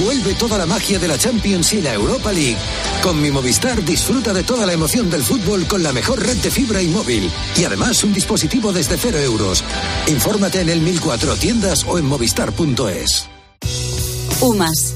Vuelve 0.04 0.34
toda 0.36 0.58
la 0.58 0.66
magia 0.66 0.98
de 0.98 1.08
la 1.08 1.18
Champions 1.18 1.74
y 1.74 1.82
la 1.82 1.94
Europa 1.94 2.32
League. 2.32 2.58
Con 3.04 3.22
mi 3.22 3.32
Movistar 3.32 3.84
disfruta 3.86 4.34
de 4.34 4.44
toda 4.44 4.66
la 4.66 4.74
emoción 4.74 5.10
del 5.10 5.24
fútbol 5.24 5.66
con 5.68 5.82
la 5.82 5.94
mejor 5.94 6.22
red 6.22 6.36
de 6.38 6.52
fibra 6.52 6.82
y 6.82 6.88
móvil. 6.88 7.32
Y 7.58 7.64
además 7.64 8.04
un 8.04 8.14
dispositivo 8.14 8.74
desde 8.74 8.98
cero 8.98 9.18
euros. 9.20 9.64
Infórmate 10.08 10.62
en 10.62 10.70
el 10.70 10.82
1004 10.82 11.36
tiendas 11.38 11.86
o 11.88 11.98
en 11.98 12.06
movistar.es. 12.06 13.30
UMAS, 14.42 14.96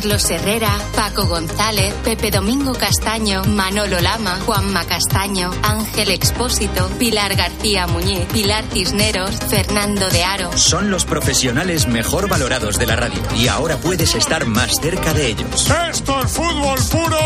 Carlos 0.00 0.30
Herrera, 0.30 0.78
Paco 0.96 1.26
González, 1.26 1.92
Pepe 2.02 2.30
Domingo 2.30 2.72
Castaño, 2.72 3.44
Manolo 3.44 4.00
Lama, 4.00 4.38
Juanma 4.46 4.86
Castaño, 4.86 5.50
Ángel 5.62 6.10
Expósito, 6.10 6.88
Pilar 6.98 7.36
García 7.36 7.86
Muñiz, 7.86 8.24
Pilar 8.32 8.64
Cisneros, 8.72 9.36
Fernando 9.50 10.08
de 10.08 10.24
Aro. 10.24 10.56
Son 10.56 10.90
los 10.90 11.04
profesionales 11.04 11.86
mejor 11.86 12.30
valorados 12.30 12.78
de 12.78 12.86
la 12.86 12.96
radio 12.96 13.20
y 13.36 13.48
ahora 13.48 13.76
puedes 13.76 14.14
estar 14.14 14.46
más 14.46 14.80
cerca 14.80 15.12
de 15.12 15.26
ellos. 15.26 15.70
Esto 15.90 16.22
es 16.24 16.32
fútbol 16.32 16.78
puro, 16.90 17.18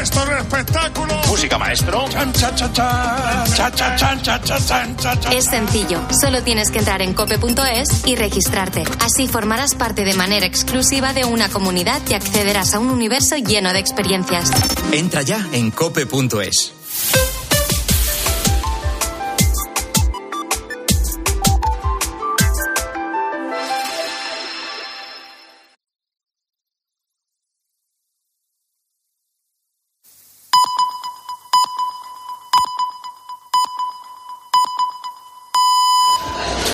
esto 0.00 0.22
es 0.22 0.38
espectáculo. 0.38 1.14
Música 1.28 1.58
maestro. 1.58 2.06
Chan, 2.08 2.32
cha, 2.32 2.54
cha, 2.54 2.72
cha, 2.72 3.44
cha, 3.54 3.70
cha, 3.70 3.96
chan, 3.96 4.22
cha, 4.22 4.40
cha, 4.40 4.58
chan, 4.66 4.96
cha, 4.96 5.20
cha. 5.20 5.30
Es 5.30 5.44
sencillo, 5.44 6.00
solo 6.22 6.42
tienes 6.42 6.70
que 6.70 6.78
entrar 6.78 7.02
en 7.02 7.12
cope.es 7.12 8.06
y 8.06 8.16
registrarte. 8.16 8.84
Así 9.00 9.28
formarás 9.28 9.74
parte 9.74 10.06
de 10.06 10.14
manera 10.14 10.46
exclusiva 10.46 11.12
de 11.12 11.26
una 11.26 11.50
comunidad 11.50 12.00
de 12.00 12.13
accederás 12.14 12.74
a 12.74 12.78
un 12.78 12.90
universo 12.90 13.36
lleno 13.36 13.72
de 13.72 13.78
experiencias. 13.78 14.50
Entra 14.92 15.22
ya 15.22 15.46
en 15.52 15.70
cope.es. 15.70 16.83